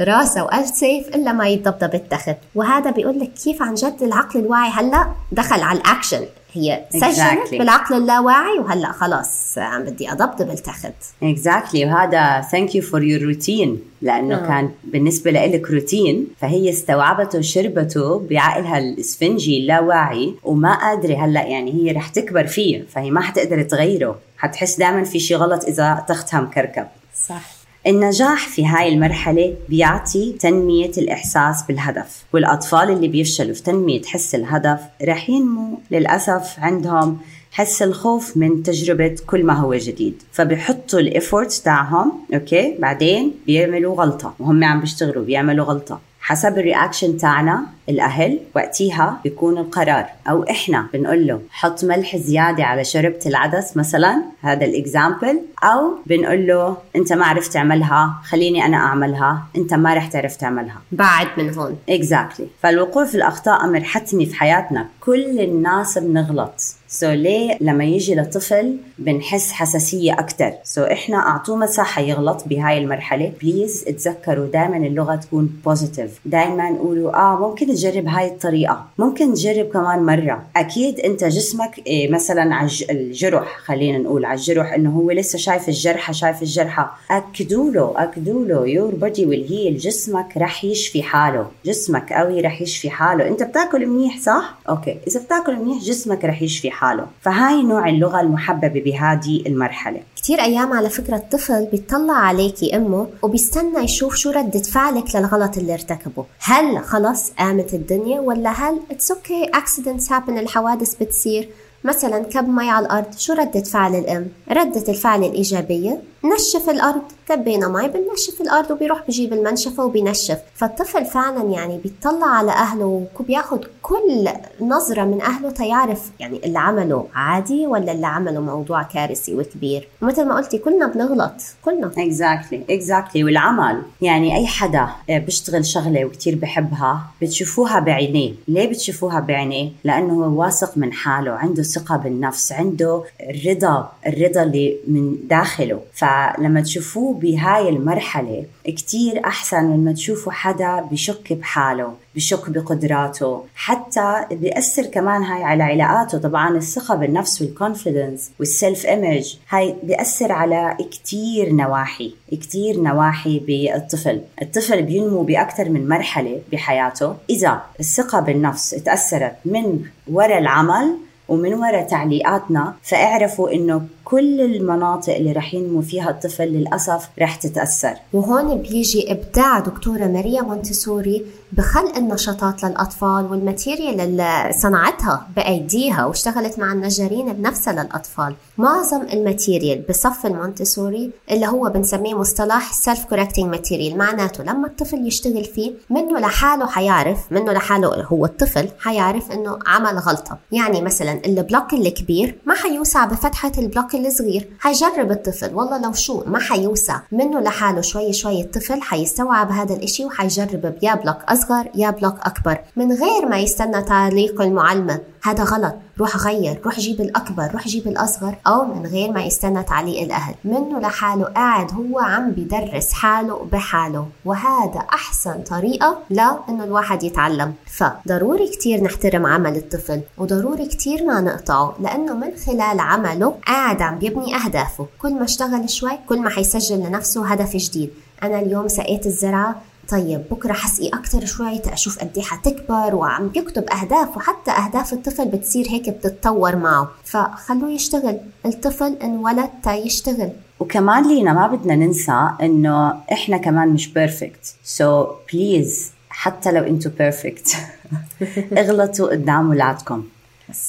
راسها 0.10 0.44
والف 0.44 0.66
سيف 0.66 1.08
إلا 1.08 1.32
ما 1.32 1.48
يتضبضب 1.48 1.94
التخت 1.94 2.36
وهذا 2.54 2.90
بيقول 2.90 3.20
لك 3.20 3.32
كيف 3.44 3.62
عن 3.62 3.74
جد 3.74 4.02
العقل 4.02 4.40
الواعي 4.40 4.70
هلأ 4.70 5.06
دخل 5.32 5.62
على 5.62 5.78
الأكشن. 5.78 6.24
هي 6.52 6.84
سجلت 6.90 7.16
exactly. 7.16 7.58
بالعقل 7.58 7.96
اللاواعي 7.96 8.58
وهلأ 8.58 8.92
خلاص 8.92 9.58
عم 9.58 9.84
بدي 9.84 10.12
اضبضب 10.12 10.50
التخت 10.50 10.92
exactly. 11.22 11.86
وهذا 11.86 12.40
thank 12.40 12.74
you 12.74 12.82
for 12.82 13.02
your 13.02 13.22
routine 13.22 13.80
لأنه 14.02 14.34
آه. 14.34 14.46
كان 14.46 14.70
بالنسبة 14.84 15.30
لك 15.30 15.70
روتين 15.70 16.26
فهي 16.40 16.70
استوعبته 16.70 17.38
وشربته 17.38 18.18
بعقلها 18.30 18.78
الإسفنجي 18.78 19.58
اللاواعي 19.58 20.34
وما 20.42 20.74
قادره 20.74 21.24
هلأ 21.24 21.46
يعني 21.46 21.74
هي 21.74 21.92
رح 21.92 22.08
تكبر 22.08 22.46
فيه 22.46 22.84
فهي 22.88 23.10
ما 23.10 23.20
حتقدر 23.20 23.62
تغيره 23.62 24.18
حتحس 24.38 24.78
دائما 24.78 25.04
في 25.04 25.18
شيء 25.18 25.36
غلط 25.36 25.64
إذا 25.64 26.04
تختها 26.08 26.40
مكركب 26.40 26.86
صح 27.28 27.59
النجاح 27.86 28.48
في 28.48 28.66
هاي 28.66 28.88
المرحلة 28.88 29.54
بيعطي 29.68 30.32
تنمية 30.32 30.90
الإحساس 30.98 31.62
بالهدف 31.68 32.24
والأطفال 32.32 32.90
اللي 32.90 33.08
بيفشلوا 33.08 33.54
في 33.54 33.62
تنمية 33.62 34.02
حس 34.02 34.34
الهدف 34.34 34.80
رح 35.04 35.30
ينمو 35.30 35.78
للأسف 35.90 36.56
عندهم 36.58 37.18
حس 37.52 37.82
الخوف 37.82 38.36
من 38.36 38.62
تجربة 38.62 39.16
كل 39.26 39.44
ما 39.44 39.52
هو 39.52 39.74
جديد 39.74 40.22
فبيحطوا 40.32 41.00
ال 41.00 41.07
effort 41.07 41.52
تاعهم 41.52 42.12
okay؟ 42.34 42.76
بعدين 42.78 43.34
بيعملوا 43.46 43.94
غلطة 43.94 44.34
وهم 44.38 44.64
عم 44.64 44.80
بيشتغلوا 44.80 45.24
بيعملوا 45.24 45.64
غلطة. 45.64 46.00
حسب 46.30 46.58
ال 46.58 46.64
reaction 46.64 47.16
تاعنا 47.16 47.62
الأهل 47.88 48.40
وقتها 48.56 49.20
بيكون 49.24 49.58
القرار. 49.58 50.06
أو 50.28 50.42
إحنا 50.50 50.86
بنقول 50.92 51.26
له 51.26 51.40
حط 51.50 51.84
ملح 51.84 52.16
زيادة 52.16 52.64
على 52.64 52.84
شربة 52.84 53.18
العدس 53.26 53.76
مثلا 53.76 54.22
هذا 54.40 54.64
ال 54.64 54.72
example. 54.72 55.40
أو 55.64 55.94
بنقول 56.06 56.46
له 56.46 56.76
أنت 56.96 57.12
ما 57.12 57.26
عرفت 57.26 57.52
تعملها 57.52 58.14
خليني 58.24 58.66
أنا 58.66 58.76
أعملها. 58.76 59.42
أنت 59.56 59.74
ما 59.74 59.94
رح 59.94 60.06
تعرف 60.06 60.36
تعملها. 60.36 60.76
بعد 60.92 61.26
من 61.38 61.54
هون. 61.54 61.76
exactly. 61.88 62.62
فالوقوع 62.62 63.04
في 63.04 63.14
الأخطاء 63.14 63.64
أمر 63.64 63.80
حتمي 63.80 64.26
في 64.26 64.34
حياتنا. 64.34 64.86
كل 65.00 65.40
الناس 65.40 65.98
بنغلط. 65.98 66.54
so 66.92 67.10
ليه 67.10 67.56
لما 67.60 67.84
يجي 67.84 68.14
لطفل 68.14 68.76
بنحس 68.98 69.52
حساسية 69.52 70.12
أكثر 70.12 70.52
so 70.64 70.90
إحنا 70.90 71.16
أعطوه 71.16 71.56
مساحة 71.56 72.02
يغلط 72.02 72.44
بهاي 72.46 72.78
المرحلة. 72.78 73.32
please 73.42 73.84
اتذكروا 73.88 74.46
دائما 74.46 74.76
اللغة 74.76 75.16
تكون 75.16 75.60
positive 75.64 76.20
دائما 76.24 76.78
قولوا 76.78 77.16
آه 77.16 77.38
ممكن 77.38 77.66
تجرب 77.66 78.06
هاي 78.06 78.26
الطريقة. 78.26 78.84
ممكن 78.98 79.34
تجرب 79.34 79.66
كمان 79.66 79.98
مرة. 80.06 80.42
أكيد 80.56 81.00
أنت 81.00 81.24
جسمك 81.24 81.80
إيه 81.86 82.10
مثلا 82.10 82.54
على 82.54 82.70
الجرح 82.90 83.58
خلينا 83.58 83.98
نقول 83.98 84.24
على 84.24 84.38
الجرح 84.38 84.72
إنه 84.72 84.90
هو 84.90 85.10
لسه 85.10 85.38
شايف 85.38 85.68
الجرحة 85.68 86.12
شايف 86.12 86.42
الجرحة. 86.42 86.98
أكدوا 87.10 87.70
له 87.70 87.94
أكدوا 87.96 88.44
له. 88.44 88.66
your 88.66 88.94
body 88.94 89.26
will 89.26 89.46
heal 89.50 89.76
جسمك 89.76 90.36
رح 90.36 90.64
يشفي 90.64 91.02
حاله. 91.02 91.46
جسمك 91.64 92.12
قوي 92.12 92.40
رح 92.40 92.62
يشفي 92.62 92.90
حاله. 92.90 93.28
أنت 93.28 93.42
بتاكل 93.42 93.86
منيح 93.86 94.18
صح؟ 94.18 94.54
okay. 94.68 94.98
إذا 95.06 95.20
بتاكل 95.20 95.56
منيح 95.56 95.82
جسمك 95.82 96.24
رح 96.24 96.42
يشفي 96.42 96.70
حاله. 96.70 96.79
فهاي 97.22 97.62
نوع 97.62 97.88
اللغة 97.88 98.20
المحببة 98.20 98.80
بهذه 98.80 99.42
المرحلة. 99.46 100.00
كتير 100.16 100.40
أيام 100.40 100.72
على 100.72 100.90
فكرة 100.90 101.16
الطفل 101.16 101.66
بيطلع 101.66 102.14
عليكي 102.14 102.76
أمه 102.76 103.08
وبيستنى 103.22 103.84
يشوف 103.84 104.14
شو 104.14 104.30
ردة 104.30 104.62
فعلك 104.62 105.16
للغلط 105.16 105.58
اللي 105.58 105.74
ارتكبه. 105.74 106.24
هل 106.40 106.78
خلص 106.78 107.30
قامت 107.38 107.74
الدنيا 107.74 108.20
ولا 108.20 108.50
هل 108.50 108.80
it's 108.90 109.10
okay 109.10 109.44
accidents 109.54 110.12
happen 110.12 110.38
الحوادث 110.38 110.94
بتصير؟ 110.94 111.48
مثلا 111.84 112.24
كب 112.24 112.48
مي 112.48 112.70
على 112.70 112.86
الأرض 112.86 113.18
شو 113.18 113.32
ردة 113.32 113.60
فعل 113.62 113.94
الأم؟ 113.94 114.26
ردة 114.50 114.84
الفعل 114.88 115.24
الإيجابية؟ 115.24 116.00
نشف 116.24 116.70
الأرض 116.70 117.02
كبينا 117.28 117.68
مي 117.68 117.88
بنشف 117.88 118.40
الأرض 118.40 118.70
وبيروح 118.70 119.02
بجيب 119.08 119.32
المنشفة 119.32 119.84
وبينشف. 119.84 120.38
فالطفل 120.54 121.04
فعلا 121.04 121.50
يعني 121.50 121.78
بيطلع 121.78 122.26
على 122.26 122.52
أهله 122.52 123.06
وبياخد 123.20 123.64
كل 123.82 124.28
نظرة 124.60 125.04
من 125.04 125.20
أهله 125.20 125.50
تيعرف 125.50 126.10
يعني 126.20 126.40
اللي 126.44 126.58
عمله 126.58 127.06
عادي 127.14 127.66
ولا 127.66 127.92
اللي 127.92 128.06
عمله 128.06 128.40
موضوع 128.40 128.82
كارثي 128.82 129.34
وكبير. 129.34 129.88
ومثل 130.02 130.24
ما 130.24 130.36
قلتي 130.36 130.58
كلنا 130.58 130.86
بنغلط 130.86 131.32
كلنا. 131.64 131.90
exactly 131.98 132.64
exactly 132.70 133.24
والعمل 133.24 133.82
يعني 134.02 134.36
أي 134.36 134.46
حدا 134.46 134.88
بيشتغل 135.08 135.66
شغلة 135.66 136.04
وكتير 136.04 136.34
بحبها 136.34 137.00
بتشوفوها 137.22 137.80
بعينيه. 137.80 138.34
ليه 138.48 138.68
بتشوفوها 138.68 139.20
بعينيه؟ 139.20 139.70
لأنه 139.84 140.24
هو 140.24 140.40
واثق 140.42 140.78
من 140.78 140.92
حاله 140.92 141.32
عنده 141.32 141.62
ثقة 141.62 141.96
بالنفس 141.96 142.52
عنده 142.52 143.02
الرضا 143.20 143.92
الرضا 144.06 144.42
اللي 144.42 144.76
من 144.88 145.16
داخله. 145.28 145.80
فلما 146.10 146.60
تشوفوه 146.60 147.14
بهاي 147.14 147.68
المرحلة 147.68 148.44
كتير 148.64 149.24
أحسن 149.24 149.64
من 149.64 149.84
ما 149.84 149.92
تشوفوا 149.92 150.32
حدا 150.32 150.80
بشك 150.80 151.32
بحاله 151.32 151.94
بشك 152.16 152.50
بقدراته 152.50 153.44
حتى 153.54 154.24
بيأثر 154.30 154.86
كمان 154.86 155.22
هاي 155.22 155.44
على 155.44 155.62
علاقاته. 155.62 156.18
طبعا 156.18 156.56
الثقة 156.56 156.94
بالنفس 156.94 157.42
وال 157.42 157.57
confidence 157.57 158.30
وال 158.40 158.55
self 158.55 158.86
image 158.86 159.36
هاي 159.50 159.74
بيأثر 159.82 160.32
على 160.32 160.76
كتير 160.92 161.52
نواحي 161.52 162.14
كتير 162.30 162.80
نواحي 162.80 163.38
بالطفل. 163.38 164.20
الطفل 164.42 164.82
بينمو 164.82 165.22
بأكثر 165.22 165.68
من 165.68 165.88
مرحلة 165.88 166.40
بحياته. 166.52 167.14
إذا 167.30 167.62
الثقة 167.80 168.20
بالنفس 168.20 168.70
تأثرت 168.70 169.34
من 169.44 169.80
وراء 170.12 170.38
العمل 170.38 170.96
ومن 171.28 171.54
وراء 171.54 171.86
تعليقاتنا 171.86 172.74
فاعرفوا 172.82 173.52
إنه 173.52 173.86
كل 174.10 174.40
المناطق 174.40 175.14
اللي 175.14 175.32
رح 175.32 175.54
ينمو 175.54 175.82
فيها 175.82 176.10
الطفل 176.10 176.44
للأسف 176.44 177.08
رح 177.20 177.36
تتأثر. 177.36 177.94
وهون 178.12 178.58
بيجي 178.58 179.12
إبداع 179.12 179.58
دكتورة 179.58 180.04
ماريا 180.04 180.42
مونتسوري 180.42 181.26
بخلق 181.52 181.96
النشاطات 181.96 182.64
للأطفال 182.64 183.26
وال 183.30 183.44
material 183.44 184.00
اللي 184.00 184.50
صنعتها 184.58 185.26
بأيديها 185.36 186.04
واشتغلت 186.04 186.58
مع 186.58 186.72
النجارين 186.72 187.32
بنفسها 187.32 187.72
للأطفال. 187.72 188.34
معظم 188.58 189.02
ال 189.12 189.20
material 189.20 189.84
بصف 189.88 190.26
المونتسوري 190.26 191.10
اللي 191.30 191.46
هو 191.46 191.68
بنسميه 191.68 192.14
مصطلح 192.14 192.72
self 192.72 193.04
correcting 193.04 193.46
material 193.46 193.98
معناته 193.98 194.44
لما 194.44 194.66
الطفل 194.66 195.06
يشتغل 195.06 195.44
فيه 195.44 195.72
منه 195.90 196.18
لحاله 196.18 196.66
حيعرف 196.66 197.18
منه 197.30 197.52
لحاله 197.52 197.88
هو 197.88 198.24
الطفل 198.24 198.68
حيعرف 198.78 199.32
إنه 199.32 199.58
عمل 199.66 199.98
غلطة. 199.98 200.38
يعني 200.52 200.80
مثلا 200.80 201.20
ال 201.26 201.34
block 201.34 201.72
الكبير 201.72 202.38
ما 202.46 202.54
حيوسع 202.54 203.04
بفتحة 203.04 203.52
ال 203.58 203.64
block 203.64 203.94
الصغير 204.06 204.48
حيجرب 204.58 205.10
الطفل 205.10 205.54
والله 205.54 205.82
لو 205.82 205.92
شو 205.92 206.22
ما 206.26 206.38
حيوسع. 206.38 207.00
منه 207.12 207.40
لحاله 207.40 207.80
شوي 207.80 208.12
شوي 208.12 208.40
الطفل 208.40 208.82
حيستوعب 208.82 209.50
هذا 209.50 209.74
الإشي 209.74 210.04
وحيجرب 210.04 210.74
يا 210.82 210.94
بلوك 210.94 211.16
أصغر 211.28 211.68
يا 211.74 211.90
بلوك 211.90 212.14
أكبر. 212.22 212.58
من 212.76 212.92
غير 212.92 213.26
ما 213.28 213.38
يستنى 213.38 213.82
تعليق 213.82 214.40
المعلمة. 214.40 215.00
هذا 215.22 215.44
غلط. 215.44 215.74
روح 215.98 216.16
غير. 216.16 216.60
روح 216.64 216.80
جيب 216.80 217.00
الأكبر. 217.00 217.50
روح 217.52 217.68
جيب 217.68 217.88
الأصغر. 217.88 218.36
أو 218.46 218.64
من 218.64 218.86
غير 218.86 219.12
ما 219.12 219.22
يستنى 219.22 219.62
تعليق 219.62 220.02
الأهل. 220.02 220.34
منه 220.44 220.80
لحاله. 220.80 221.24
قاعد 221.24 221.72
هو 221.72 221.98
عم 221.98 222.30
بدرس 222.30 222.92
حاله 222.92 223.46
بحاله. 223.52 224.06
وهذا 224.24 224.78
أحسن 224.78 225.42
طريقة 225.42 225.98
لأنه 226.10 226.64
الواحد 226.64 227.02
يتعلم. 227.02 227.54
فضروري 227.66 228.48
كتير 228.48 228.82
نحترم 228.82 229.26
عمل 229.26 229.56
الطفل. 229.56 230.00
وضروري 230.18 230.66
كتير 230.66 231.06
ما 231.06 231.20
نقطعه. 231.20 231.74
لأنه 231.80 232.14
من 232.14 232.30
خلال 232.46 232.80
عمله 232.80 233.34
قاعد 233.46 233.82
عم 233.82 233.98
بيبني 233.98 234.36
أهدافه. 234.36 234.86
كل 235.02 235.14
ما 235.14 235.24
اشتغل 235.24 235.70
شوي 235.70 235.98
كل 236.08 236.20
ما 236.20 236.30
حيسجل 236.30 236.78
لنفسه 236.78 237.26
هدف 237.26 237.56
جديد. 237.56 237.90
أنا 238.22 238.38
اليوم 238.40 238.68
سقيت 238.68 239.06
الزرعة 239.06 239.54
طيب 239.90 240.22
بكرة 240.30 240.52
حسقي 240.52 240.88
أكثر 240.88 241.24
شوي 241.24 241.60
أشوف 241.66 241.98
قد 241.98 242.10
إيه 242.16 242.22
حتكبر 242.22 242.94
وعم 242.94 243.28
بيكتب 243.28 243.64
أهداف 243.70 244.16
وحتى 244.16 244.50
أهداف 244.50 244.92
الطفل 244.92 245.28
بتصير 245.28 245.66
هيك 245.68 245.90
بتتطور 245.90 246.56
معه. 246.56 246.88
فخلوه 247.04 247.70
يشتغل. 247.70 248.18
الطفل 248.46 248.96
انولد 249.02 249.50
تيشتغل 249.62 250.30
وكمان 250.60 251.08
لينا 251.08 251.32
ما 251.32 251.46
بدنا 251.46 251.76
ننسى 251.76 252.30
إنه 252.42 252.94
إحنا 253.12 253.36
كمان 253.36 253.68
مش 253.68 253.88
perfect 253.92 255.04
so 255.04 255.08
please 255.32 255.90
حتى 256.10 256.52
لو 256.52 256.64
أنتم 256.64 256.90
perfect 256.98 257.56
اغلطوا 258.58 259.10
قدام 259.10 259.46
اولادكم 259.46 260.04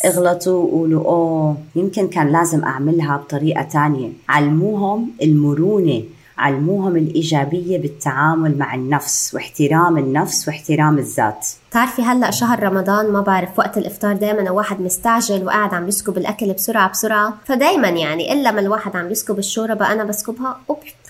اغلطوا 0.05 0.63
وقولوا 0.63 1.05
أوه 1.05 1.57
يمكن 1.75 2.07
كان 2.07 2.31
لازم 2.31 2.63
أعملها 2.63 3.17
بطريقة 3.17 3.63
تانية. 3.63 4.09
علموهم 4.29 5.11
المرونة. 5.21 6.03
علموهم 6.41 6.95
الإيجابية 6.95 7.77
بالتعامل 7.77 8.57
مع 8.57 8.75
النفس 8.75 9.33
واحترام 9.33 9.97
النفس 9.97 10.47
واحترام 10.47 10.97
الذات. 10.97 11.47
بتعرفي 11.71 12.01
هلأ 12.01 12.31
شهر 12.31 12.63
رمضان 12.63 13.11
ما 13.11 13.21
بعرف 13.21 13.59
وقت 13.59 13.77
الإفطار 13.77 14.15
دائما 14.15 14.41
الواحد 14.41 14.81
مستعجل 14.81 15.45
وقاعد 15.45 15.73
عم 15.73 15.87
يسكب 15.87 16.17
الأكل 16.17 16.53
بسرعة 16.53 16.89
بسرعة. 16.89 17.37
فدائما 17.45 17.89
يعني 17.89 18.33
إلا 18.33 18.51
ما 18.51 18.59
الواحد 18.59 18.95
عم 18.95 19.11
يسكب 19.11 19.39
الشوربة 19.39 19.91
أنا 19.91 20.03
بسكبها. 20.03 20.59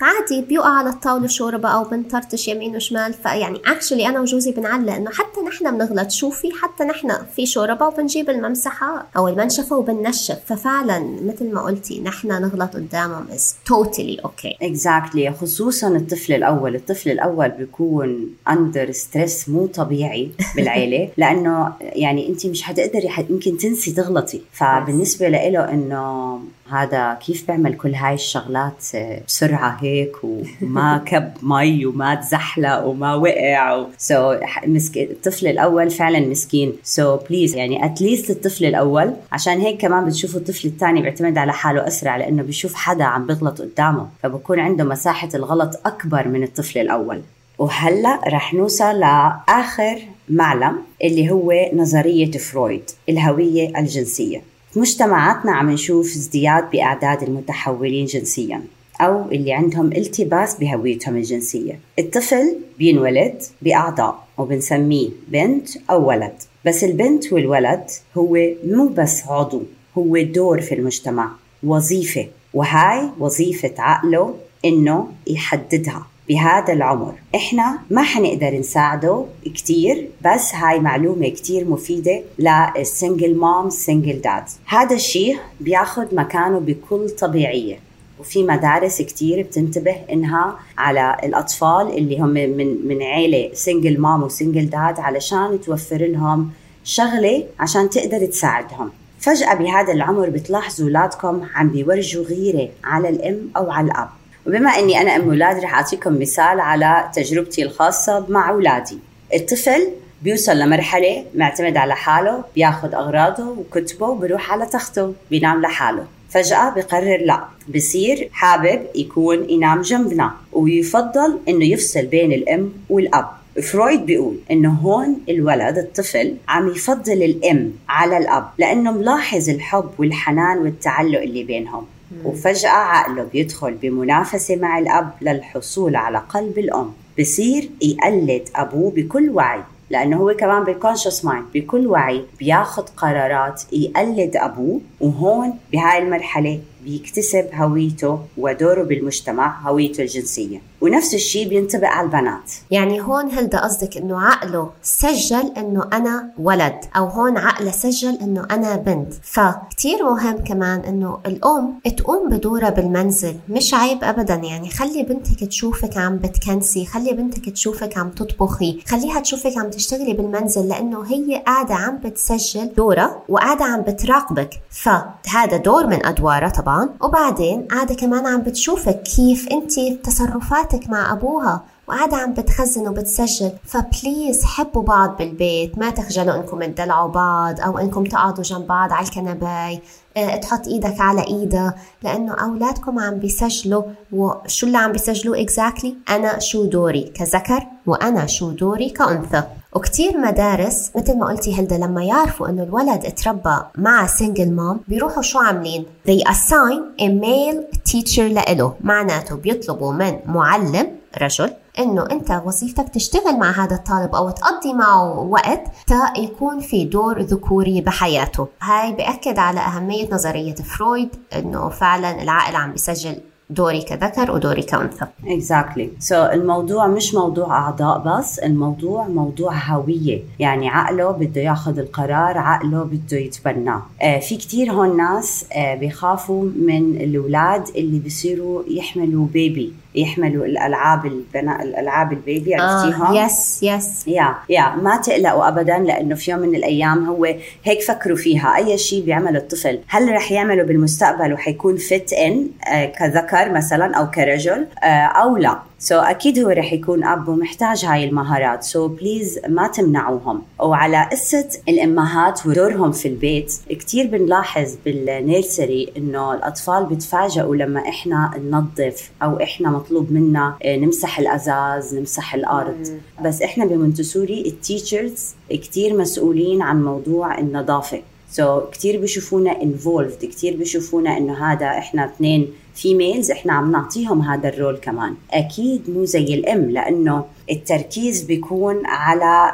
عادي 0.02 0.42
بيوقع 0.42 0.70
على 0.70 0.90
الطاولة 0.90 1.28
شوربة 1.28 1.70
أو 1.70 1.84
بنطرطش 1.84 2.48
يمين 2.48 2.76
وشمال. 2.76 3.14
فيعني 3.14 3.62
actually 3.66 4.08
أنا 4.08 4.20
وجوزي 4.20 4.52
بنعلق 4.52 4.94
إنه 4.94 5.12
حتى 5.12 5.42
نحن 5.48 5.78
بنغلط. 5.78 6.12
شوفي 6.12 6.52
حتى 6.62 6.84
نحن 6.84 7.12
في 7.36 7.46
شوربة 7.46 7.88
وبنجيب 7.88 8.30
الممسحة 8.30 9.08
أو 9.18 9.28
المنشفة 9.28 9.78
وبننشف. 9.78 10.40
ففعلا 10.46 11.00
مثل 11.22 11.54
ما 11.54 11.62
قلتي 11.62 12.02
نحن 12.02 12.28
نغلط 12.28 12.74
قدامهم 12.74 13.28
is 13.34 13.56
totally 13.66 14.20
okay 14.26 14.58
exactly 14.62 15.34
خصوصا 15.42 15.88
الطفل 15.88 16.34
الأول. 16.34 16.76
الطفل 16.76 17.12
الأول 17.12 17.50
بيكون 17.50 18.30
under 18.50 18.92
stress 18.92 19.50
مو 19.50 19.68
طبيعي. 19.68 20.32
بالعيلة. 20.56 21.10
لأنه 21.18 21.74
يعني 21.82 22.30
انت 22.30 22.46
مش 22.46 22.64
حتقدري 22.64 23.10
يمكن 23.30 23.58
تنسي 23.58 23.92
تغلطي. 23.92 24.42
فبالنسبة 24.54 25.28
له 25.30 25.70
إنه 25.70 26.40
هذا 26.72 27.14
كيف 27.26 27.48
بيعمل 27.48 27.78
كل 27.78 27.96
هاي 27.96 28.14
الشغلات 28.14 28.86
بسرعة 29.28 29.78
هيك 29.82 30.16
وما 30.24 30.98
كب 31.08 31.32
مي 31.44 31.86
وما 31.86 32.16
تزحلق 32.16 32.86
وما 32.86 33.16
وقع 33.16 33.86
so, 33.98 34.68
مسكين 34.68 35.12
الطفل 35.12 35.48
الأول 35.48 35.90
فعلا 35.90 36.20
مسكين. 36.20 36.74
so, 36.84 37.28
please 37.30 37.56
يعني 37.56 37.86
at 37.86 37.98
least 37.98 38.30
الطفل 38.30 38.66
الأول. 38.66 39.14
عشان 39.32 39.60
هيك 39.60 39.82
كمان 39.82 40.06
بتشوفوا 40.06 40.40
الطفل 40.40 40.68
الثاني 40.68 41.02
بيعتمد 41.02 41.38
على 41.38 41.54
حاله 41.54 41.88
أسرع 41.88 42.18
لأنه 42.18 42.44
بيشوف 42.44 42.74
حدا 42.74 43.04
عم 43.04 43.26
بيغلط 43.26 43.62
قدامه. 43.62 44.08
فبكون 44.24 44.60
عنده 44.60 44.84
مساحة 44.84 45.30
الغلط 45.36 45.82
أكبر 45.86 46.28
من 46.28 46.44
الطفل 46.44 46.80
الأول. 46.80 47.22
وهلأ 47.58 48.20
رح 48.28 48.54
نوصل 48.54 49.00
لآخر 49.00 50.00
معلم 50.30 50.78
اللي 51.04 51.32
هو 51.32 51.54
نظرية 51.74 52.32
فرويد 52.32 52.84
الهوية 53.10 53.80
الجنسية. 53.80 54.42
في 54.74 54.80
مجتمعاتنا 54.80 55.52
عم 55.52 55.70
نشوف 55.70 56.06
ازدياد 56.06 56.72
بأعداد 56.72 57.24
المتحولين 57.24 58.06
جنسيا 58.06 58.62
أو 59.02 59.32
اللي 59.32 59.54
عندهم 59.54 59.92
التباس 59.92 60.56
بهويتهم 60.56 61.16
الجنسية. 61.18 61.80
الطفل 62.00 62.56
بينولد 62.78 63.42
بأعضاء 63.62 64.28
وبنسميه 64.38 65.10
بنت 65.28 65.70
أو 65.90 66.08
ولد. 66.08 66.34
بس 66.66 66.84
البنت 66.84 67.34
والولد 67.34 67.84
هو 68.18 68.38
مو 68.66 68.88
بس 68.88 69.24
عضو 69.28 69.64
هو 69.98 70.18
دور 70.22 70.62
في 70.62 70.76
المجتمع 70.76 71.32
وظيفة. 71.64 72.28
وهاي 72.54 73.10
وظيفة 73.20 73.74
عقله 73.78 74.36
إنه 74.66 75.08
يحددها. 75.28 76.08
بهذا 76.32 76.74
العمر. 76.74 77.14
إحنا 77.36 77.80
ما 77.90 78.04
حنقدر 78.04 78.50
نساعده 78.60 79.26
كتير 79.46 80.10
بس 80.26 80.56
هاي 80.56 80.80
معلومة 80.80 81.30
كتير 81.30 81.66
مفيدة 81.70 82.22
لل 82.40 82.64
single 82.64 83.38
mom 83.38 83.70
single 83.70 84.22
dad 84.22 84.44
هذا 84.66 84.96
الشيء 84.96 85.38
بياخد 85.60 86.16
مكانه 86.16 86.60
بكل 86.60 87.10
طبيعية 87.10 87.80
وفي 88.20 88.44
مدارس 88.44 89.02
كتير 89.02 89.42
بتنتبه 89.44 89.96
إنها 90.12 90.60
على 90.78 91.18
الأطفال 91.24 91.98
اللي 91.98 92.20
هم 92.20 92.30
من 92.30 92.88
من 92.88 93.02
عيلة 93.02 93.50
single 93.54 94.00
mom 94.02 94.24
و 94.24 94.30
single 94.30 94.70
dad 94.70 95.00
علشان 95.00 95.62
توفر 95.62 95.98
لهم 95.98 96.52
شغلة 96.84 97.44
عشان 97.60 97.90
تقدر 97.90 98.26
تساعدهم. 98.26 98.90
فجأة 99.20 99.54
بهذا 99.54 99.94
العمر 99.94 100.30
بتلاحظوا 100.30 100.86
أولادكم 100.86 101.42
عم 101.56 101.70
بيورجوا 101.70 102.24
غيرة 102.24 102.70
على 102.84 103.10
الأم 103.10 103.50
أو 103.58 103.72
على 103.72 103.86
الأب. 103.86 104.21
وبما 104.48 104.70
أني 104.70 105.02
أنا 105.02 105.16
أم 105.16 105.22
أولاد 105.22 105.64
رح 105.64 105.74
أعطيكم 105.74 106.20
مثال 106.20 106.60
على 106.60 107.10
تجربتي 107.16 107.64
الخاصة 107.64 108.26
مع 108.30 108.50
أولادي. 108.50 108.98
الطفل 109.34 109.90
بيوصل 110.22 110.60
لمرحلة 110.60 111.26
معتمد 111.36 111.78
على 111.78 111.96
حاله 111.96 112.44
بياخد 112.56 112.94
أغراضه 112.94 113.50
وكتبه 113.50 114.08
وبروح 114.08 114.52
على 114.52 114.66
تخته 114.66 115.14
بينام 115.30 115.62
لحاله. 115.62 116.06
فجأة 116.30 116.70
بقرر 116.70 117.18
لا 117.26 117.44
بصير 117.76 118.30
حابب 118.34 118.82
يكون 118.96 119.50
ينام 119.50 119.82
جنبنا 119.82 120.32
ويفضل 120.54 121.40
إنه 121.50 121.66
يفصل 121.66 122.06
بين 122.06 122.32
الأم 122.32 122.74
والأب. 122.90 123.28
فرويد 123.64 124.06
بيقول 124.06 124.38
إنه 124.52 124.70
هون 124.70 125.18
الولد 125.30 125.78
الطفل 125.78 126.36
عم 126.48 126.68
يفضل 126.68 127.24
الأم 127.24 127.74
على 127.90 128.18
الأب 128.18 128.50
لأنه 128.58 128.92
ملاحظ 128.92 129.50
الحب 129.50 129.90
والحنان 129.98 130.58
والتعلق 130.58 131.22
اللي 131.22 131.44
بينهم. 131.44 131.86
وفجأة 132.26 132.70
عقله 132.70 133.24
بيدخل 133.24 133.74
بمنافسة 133.74 134.56
مع 134.56 134.80
الأب 134.80 135.12
للحصول 135.22 135.96
على 135.96 136.18
قلب 136.18 136.60
الأم. 136.60 136.94
بصير 137.20 137.70
يقلد 137.82 138.50
أبوه 138.56 138.92
بكل 138.92 139.30
وعي 139.30 139.62
لأنه 139.90 140.18
هو 140.18 140.34
كمان 140.34 140.64
بال 140.64 140.75
conscious 140.75 141.26
mind 141.26 141.46
بكل 141.54 141.88
وعي 141.88 142.26
بياخذ 142.40 142.84
قرارات 142.98 143.62
يقلد 143.74 144.36
أبوه 144.36 144.82
وهون 145.00 145.54
بهاي 145.72 145.98
المرحلة 146.04 146.60
بيكتسب 146.84 147.50
هويته 147.54 148.20
ودوره 148.38 148.84
بالمجتمع 148.84 149.60
هويته 149.70 150.02
الجنسية. 150.02 150.62
ونفس 150.82 151.14
الشيء 151.14 151.50
بينطبق 151.50 151.88
على 151.88 152.06
البنات. 152.06 152.52
يعني 152.72 153.02
هون 153.02 153.32
هلدا 153.32 153.60
قصدك 153.60 153.98
إنه 153.98 154.22
عقله 154.22 154.70
سجل 154.84 155.54
إنه 155.58 155.90
أنا 155.94 156.30
ولد 156.40 156.76
أو 156.98 157.06
هون 157.08 157.38
عقله 157.38 157.72
سجل 157.72 158.18
إنه 158.22 158.48
أنا 158.52 158.76
بنت. 158.76 159.14
فكتير 159.24 160.04
مهم 160.04 160.38
كمان 160.38 160.80
إنه 160.80 161.20
الأم 161.26 161.80
تقوم 161.98 162.30
بدورها 162.30 162.70
بالمنزل 162.70 163.36
مش 163.50 163.74
عيب 163.74 164.04
ابدا. 164.04 164.36
يعني 164.36 164.70
خلي 164.70 165.04
بنتك 165.04 165.44
تشوفك 165.44 165.98
عم 165.98 166.18
بتكنسي 166.18 166.86
خلي 166.86 167.14
بنتك 167.14 167.50
تشوفك 167.50 167.98
عم 167.98 168.10
تطبخي 168.10 168.80
خليها 168.88 169.20
تشوفك 169.20 169.58
عم 169.58 169.70
تشتغلي 169.70 170.14
بالمنزل 170.14 170.68
لأنه 170.68 171.04
هي 171.04 171.44
قاعدة 171.46 171.76
عم 171.76 171.98
بتسجل 171.98 172.74
دورها 172.78 173.22
وقاعدة 173.30 173.66
عم 173.66 173.82
بتراقبك. 173.82 174.50
فهذا 174.70 175.58
دور 175.58 175.88
من 175.88 176.06
أدوارها 176.06 176.50
طبعا. 176.50 176.90
وبعدين 177.02 177.62
قاعدة 177.62 177.96
كمان 177.96 178.28
عم 178.28 178.42
بتشوفك 178.42 179.04
كيف 179.04 179.48
انت 179.52 179.80
تصرفات 180.04 180.71
حياتك 180.72 180.90
مع 180.90 181.14
أبوها 181.14 181.64
وقاعدة 181.88 182.18
عم 182.18 182.34
بتخزن 182.34 182.88
وبتسجل. 182.88 183.52
ف 183.66 183.77
please 183.77 184.44
حبوا 184.44 184.84
بعض 184.84 185.18
بالبيت. 185.18 185.78
ما 185.78 185.90
تخجلوا 185.90 186.36
إنكم 186.36 186.64
تدلعوا 186.64 187.10
بعض 187.10 187.62
أو 187.62 187.78
إنكم 187.78 188.04
تقعدوا 188.04 188.44
جنب 188.44 188.68
بعض 188.68 188.94
على 188.94 189.06
الكنباية. 189.06 189.82
آه 190.18 190.36
تحط 190.36 190.68
إيدك 190.68 191.02
على 191.02 191.28
إيدها 191.28 191.76
لأنه 192.04 192.34
أولادكم 192.34 193.00
عم 193.00 193.20
بيسجلوا. 193.20 193.84
وشو 194.12 194.68
اللي 194.68 194.78
عم 194.78 194.92
بيسجلوا 194.92 195.42
exactly 195.42 196.12
أنا 196.12 196.40
شو 196.40 196.66
دوري 196.66 197.04
كذكر 197.04 197.64
وأنا 197.86 198.26
شو 198.26 198.52
دوري 198.52 198.90
كأنثى. 198.90 199.44
وكتير 199.74 200.18
مدارس 200.18 200.92
مثل 200.96 201.18
ما 201.18 201.26
قلتي 201.26 201.60
هلدا 201.60 201.78
لما 201.78 202.04
يعرفوا 202.04 202.50
إنه 202.50 202.64
الولد 202.64 203.06
اتربى 203.06 203.58
مع 203.78 204.08
single 204.08 204.52
mom 204.52 204.80
بيروحوا 204.88 205.22
شو 205.22 205.40
عاملين؟ 205.40 205.86
they 206.08 206.22
assign 206.30 207.02
a 207.02 207.06
male 207.06 207.78
teacher 207.92 208.20
لإله. 208.20 208.74
معناته 208.82 209.36
بيطلبوا 209.36 209.94
من 209.94 210.20
معلم 210.26 210.88
رجل 211.22 211.54
إنه 211.80 212.06
أنت 212.12 212.42
وظيفتك 212.46 212.90
تشتغل 212.90 213.40
مع 213.40 213.52
هذا 213.52 213.76
الطالب 213.76 214.16
أو 214.16 214.30
تقضي 214.30 214.74
معه 214.74 215.20
وقت 215.20 215.62
تا 215.88 216.14
يكون 216.18 216.60
في 216.60 216.86
دور 216.86 217.22
ذكوري 217.22 217.82
بحياته. 217.82 218.48
هاي 218.62 218.92
بأكد 218.92 219.40
على 219.40 219.60
أهمية 219.60 220.14
نظرية 220.14 220.56
فرويد 220.56 221.16
إنه 221.36 221.70
فعلا 221.70 222.22
العقل 222.22 222.56
عم 222.56 222.72
بيسجل 222.72 223.22
دوري 223.52 223.82
كذكر 223.82 224.32
ودوري 224.32 224.62
كأنثى. 224.62 225.06
Exactly. 225.26 226.06
So 226.10 226.12
الموضوع 226.14 226.88
مش 226.88 227.14
موضوع 227.14 227.58
أعضاء 227.58 228.00
بس 228.00 228.40
الموضوع 228.40 229.08
موضوع 229.08 229.54
هوية. 229.54 230.22
يعني 230.40 230.70
عقله 230.70 231.12
بده 231.12 231.42
ياخذ 231.42 231.80
القرار 231.80 232.38
عقله 232.38 232.84
بده 232.84 233.18
يتبناه 233.18 233.82
آه 234.02 234.20
في 234.20 234.36
كتير 234.38 234.72
هون 234.72 234.98
ناس 234.98 235.46
آه 235.54 235.76
بيخافوا 235.76 236.44
من 236.44 236.96
الأولاد 237.02 237.68
اللي 237.76 238.00
بيصيروا 238.00 238.64
يحملوا 238.68 239.26
baby 239.34 239.74
يحملوا 239.96 240.46
الألعاب 240.46 241.06
البناء 241.06 241.64
الألعاب 241.64 242.12
ال 242.14 242.22
baby 242.22 242.56
عرفتيهم؟ 242.56 243.16
yes 243.16 243.64
yes 243.64 244.08
yeah 244.08 244.36
yeah. 244.50 244.76
ما 244.76 244.98
تقلقوا 244.98 245.48
ابدا 245.48 245.78
لأنه 245.78 246.16
في 246.16 246.32
يوم 246.32 246.40
من 246.40 246.56
الأيام 246.56 247.06
هو 247.06 247.26
هيك 247.64 247.82
فكروا 247.82 248.18
فيها. 248.18 248.56
أي 248.56 248.78
شيء 248.78 249.06
بيعمله 249.06 249.38
الطفل 249.40 249.80
هل 249.88 250.12
رح 250.12 250.32
يعمله 250.32 250.64
بالمستقبل 250.64 251.34
وحيكون 251.34 251.78
fit 251.78 252.14
in 252.14 252.48
آه 252.74 252.86
كذكر. 252.86 253.41
مثلا 253.50 253.96
أو 253.96 254.10
كرجل 254.10 254.68
آه 254.84 254.88
أو 255.06 255.38
لا. 255.38 255.60
so, 255.80 256.04
أكيد 256.04 256.40
هو 256.40 256.50
رح 256.50 256.74
يكون 256.74 257.04
أب 257.04 257.28
ومحتاج 257.28 257.86
هاي 257.86 258.04
المهارات. 258.10 258.64
so, 258.64 258.92
please 258.92 259.40
ما 259.48 259.68
تمنعوهم. 259.68 260.42
وعلى 260.60 261.10
قصة 261.12 261.48
الأمهات 261.70 262.46
ودورهم 262.46 262.92
في 262.92 263.08
البيت 263.08 263.54
كثير 263.70 264.08
بنلاحظ 264.08 264.76
بال 264.86 265.10
nursery 265.10 265.94
إنه 265.98 266.34
الأطفال 266.34 266.86
بتفاجئوا 266.86 267.56
لما 267.56 267.90
إحنا 267.90 268.32
ننظف 268.38 269.12
أو 269.24 269.40
إحنا 269.40 269.70
مطلوب 269.70 270.12
منا 270.12 270.56
نمسح 270.66 271.20
الأزاز 271.20 271.96
نمسح 271.96 272.34
الأرض. 272.34 273.00
بس 273.24 273.42
إحنا 273.42 273.66
بمونتسوري 273.66 274.42
ال 274.48 274.58
teachers 274.58 275.36
كثير 275.50 275.98
مسؤولين 275.98 276.62
عن 276.62 276.84
موضوع 276.84 277.40
النظافة. 277.40 278.02
so, 278.32 278.64
كثير 278.72 279.00
بيشوفونا 279.00 279.62
involved 279.62 280.26
كثير 280.26 280.56
بيشوفونا 280.58 281.18
إنه 281.18 281.52
هذا 281.52 281.66
إحنا 281.66 282.06
اثنين 282.06 282.54
females 282.76 283.32
إحنا 283.32 283.54
عم 283.54 283.72
نعطيهم 283.72 284.22
هذا 284.22 284.50
ال 284.50 284.55
role 284.55 284.78
كمان. 284.78 285.16
أكيد 285.32 285.90
مو 285.90 286.06
زي 286.06 286.24
الأم 286.24 286.70
لأنه 286.70 287.26
التركيز 287.52 288.22
بيكون 288.22 288.86
على 288.86 289.52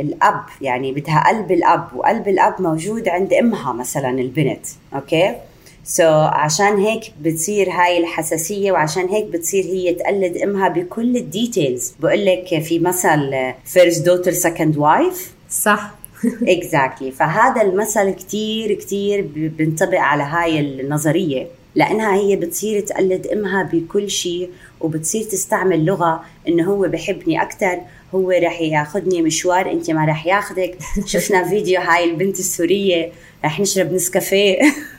الأب. 0.00 0.44
يعني 0.60 0.92
بدها 0.92 1.24
قلب 1.28 1.52
الأب 1.52 1.88
وقلب 1.96 2.28
الأب 2.28 2.62
موجود 2.62 3.08
عند 3.08 3.32
أمها 3.32 3.72
مثلا 3.72 4.10
البنت. 4.10 4.66
okay؟ 4.94 6.02
so, 6.02 6.06
عشان 6.34 6.76
هيك 6.76 7.12
بتصير 7.20 7.70
هاي 7.70 7.98
الحساسية 7.98 8.72
وعشان 8.72 9.08
هيك 9.08 9.24
بتصير 9.24 9.64
هي 9.64 9.94
تقلد 9.94 10.36
أمها 10.36 10.68
بكل 10.68 11.16
ال 11.16 11.26
details 11.26 11.94
بقول 12.00 12.26
لك 12.26 12.62
في 12.62 12.78
مثل 12.78 13.52
first 13.64 14.06
daughter 14.06 14.32
second 14.32 14.76
wife 14.76 15.34
صح. 15.50 15.99
exactly. 16.24 17.14
فهذا 17.14 17.62
المثل 17.62 18.10
كتير 18.10 18.74
كتير 18.74 19.28
بينطبق 19.58 19.98
على 19.98 20.22
هاي 20.22 20.60
النظرية. 20.60 21.46
لأنها 21.74 22.14
هي 22.14 22.36
بتصير 22.36 22.80
تقلد 22.80 23.26
أمها 23.26 23.62
بكل 23.62 24.10
شيء 24.10 24.50
وبتصير 24.80 25.22
تستعمل 25.22 25.84
لغة 25.84 26.24
إنه 26.48 26.70
هو 26.70 26.88
بحبني 26.88 27.42
أكثر 27.42 27.78
هو 28.14 28.30
رح 28.30 28.60
ياخذني 28.60 29.22
مشوار 29.22 29.70
أنت 29.72 29.90
ما 29.90 30.04
رح 30.04 30.26
ياخذك 30.26 30.78
شفنا 31.06 31.48
فيديو 31.48 31.80
هاي 31.80 32.04
البنت 32.04 32.38
السورية 32.38 33.12
رح 33.44 33.60
نشرب 33.60 33.92
نسكافيه. 33.92 34.58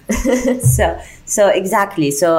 so 0.78 0.88
so 1.26 1.42
exactly 1.42 2.12
so 2.12 2.38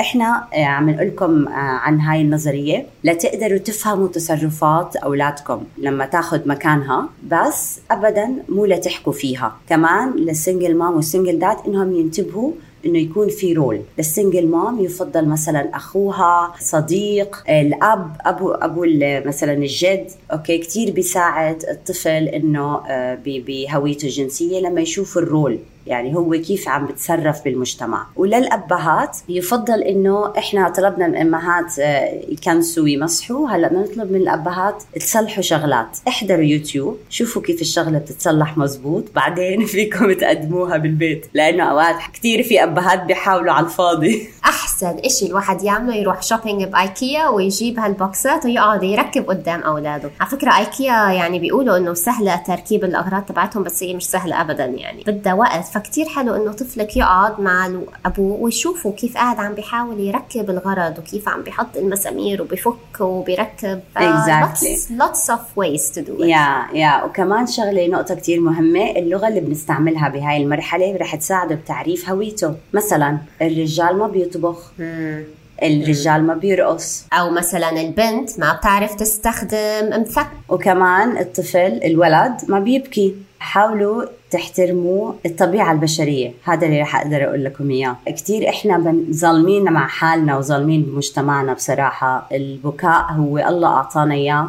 إحنا 0.00 0.44
uh, 0.52 0.58
عم 0.58 0.90
نقول 0.90 1.06
لكم 1.06 1.46
uh, 1.46 1.50
عن 1.54 2.00
هاي 2.00 2.20
النظرية. 2.20 2.86
لتقدروا 3.04 3.58
تفهموا 3.58 4.08
تصرفات 4.08 4.96
أولادكم 4.96 5.64
لما 5.78 6.06
تاخذ 6.06 6.48
مكانها. 6.48 7.08
بس 7.28 7.80
ابدا 7.90 8.28
مو 8.48 8.64
لتحكوا 8.64 9.12
فيها. 9.12 9.56
كمان 9.68 10.12
لل 10.12 10.28
single 10.28 10.76
mom 10.76 10.96
وال 10.96 11.07
single 11.07 11.38
dad 11.38 11.56
إنهم 11.66 11.96
ينتبهوا 11.96 12.52
إنه 12.86 12.98
يكون 12.98 13.28
في 13.28 13.52
role 13.52 13.80
لل 13.98 14.10
single 14.10 14.46
mom 14.46 14.84
يفضل 14.84 15.28
مثلا 15.28 15.76
أخوها 15.76 16.54
صديق 16.60 17.44
الأب 17.48 18.16
أبو 18.20 18.50
أبو 18.50 18.84
مثلا 19.26 19.52
الجد. 19.52 20.06
okay 20.32 20.58
كثير 20.58 20.90
بيساعد 20.90 21.64
الطفل 21.70 22.28
إنه 22.28 22.80
بهويته 23.24 24.06
الجنسية 24.06 24.60
لما 24.60 24.80
يشوف 24.80 25.18
ال 25.18 25.26
role 25.26 25.58
يعني 25.86 26.16
هو 26.16 26.30
كيف 26.30 26.68
عم 26.68 26.86
بتصرف 26.86 27.44
بالمجتمع. 27.44 28.06
وللأبهات 28.16 29.16
يفضل 29.28 29.82
إنه 29.82 30.32
إحنا 30.38 30.68
طلبنا 30.68 31.06
من 31.06 31.14
الأمهات 31.14 31.78
آه، 31.78 32.22
يكنسوا 32.28 32.84
ويمسحوا 32.84 33.48
هلأ 33.48 33.68
بنطلب 33.68 34.12
من 34.12 34.20
الأبهات 34.20 34.82
تصلحوا 35.00 35.42
شغلات. 35.42 35.98
احضروا 36.08 36.44
يوتيوب 36.44 36.98
شوفوا 37.10 37.42
كيف 37.42 37.60
الشغلة 37.60 37.98
بتتصلح 37.98 38.58
مزبوط. 38.58 39.04
بعدين 39.14 39.66
فيكم 39.76 40.12
تقدموها 40.12 40.76
بالبيت 40.76 41.26
لأنه 41.34 41.64
أوقات 41.64 41.96
كثير 42.14 42.42
في 42.42 42.62
أبهات 42.62 43.02
بيحاولوا 43.02 43.52
على 43.52 43.66
الفاضي. 43.66 44.28
أحسن 44.44 44.98
إشي 45.04 45.26
الواحد 45.26 45.62
يعمله 45.62 45.94
يروح 45.94 46.22
شوبينج 46.22 46.64
بأيكيا 46.64 47.28
ويجيب 47.28 47.78
هالبوكسات 47.78 48.44
ويقعد 48.44 48.82
يركب 48.82 49.28
قدام 49.28 49.60
أولاده. 49.60 50.10
على 50.20 50.30
فكرة 50.30 50.58
أيكيا 50.58 51.10
يعني 51.10 51.38
بيقولوا 51.38 51.76
إنه 51.76 51.94
سهلة 51.94 52.36
تركيب 52.36 52.84
الأغراض 52.84 53.22
تبعتهم 53.22 53.62
بس 53.62 53.82
هي 53.82 53.94
مش 53.94 54.06
سهلة 54.06 54.40
ابدا 54.40 54.64
يعني. 54.64 55.02
بدها 55.06 55.34
وقت 55.34 55.64
فكتير 55.76 56.06
حلو 56.08 56.34
إنه 56.34 56.52
طفلك 56.52 56.96
يقعد 56.96 57.40
مع 57.40 57.70
أبوه 58.06 58.40
ويشوفوا 58.40 58.92
كيف 58.92 59.16
قاعد 59.16 59.40
عم 59.40 59.54
بيحاول 59.54 60.00
يركب 60.00 60.50
الغرض 60.50 60.98
وكيف 60.98 61.28
عم 61.28 61.42
بيحط 61.42 61.76
المسامير 61.76 62.42
وبيفك 62.42 63.00
وبيركب. 63.00 63.80
exactly. 63.98 64.76
lots, 64.76 64.90
lots 64.90 65.30
of 65.30 65.40
ways 65.56 65.94
to 65.94 66.00
do 66.00 66.20
it. 66.20 66.26
يا 66.26 66.66
يا. 66.74 67.04
وكمان 67.04 67.46
شغلة 67.46 67.88
نقطة 67.88 68.14
كتير 68.14 68.40
مهمة 68.40 68.90
اللغة 68.90 69.28
اللي 69.28 69.40
بنستعملها 69.40 70.08
بهاي 70.08 70.42
المرحلة 70.42 70.96
رح 70.96 71.14
تساعده 71.14 71.54
بتعريف 71.54 72.10
هويته. 72.10 72.54
مثلا 72.72 73.18
الرجال 73.42 73.98
ما 73.98 74.06
بيطبخ. 74.06 74.72
الرجال 75.62 76.26
ما 76.26 76.34
بيرقص. 76.34 77.04
أو 77.12 77.30
مثلا 77.30 77.80
البنت 77.80 78.38
ما 78.40 78.52
بتعرف 78.52 78.94
تستخدم 78.94 80.00
مفك. 80.00 80.26
وكمان 80.48 81.18
الطفل 81.18 81.80
الولد 81.84 82.36
ما 82.48 82.58
بيبكي. 82.58 83.14
حاولوا 83.38 84.04
تحترموا 84.30 85.12
الطبيعة 85.26 85.72
البشرية. 85.72 86.32
هذا 86.44 86.66
اللي 86.66 86.82
رح 86.82 86.96
أقدر 86.96 87.24
أقول 87.24 87.44
لكم 87.44 87.70
إياه. 87.70 87.96
كتير 88.06 88.48
إحنا 88.48 89.02
ظالمين 89.10 89.64
مع 89.64 89.86
حالنا 89.86 90.36
وظالمين 90.38 90.82
بمجتمعنا 90.82 91.52
بصراحة. 91.52 92.28
البكاء 92.32 93.12
هو 93.12 93.38
الله 93.38 93.68
أعطانا 93.68 94.14
إياه. 94.14 94.48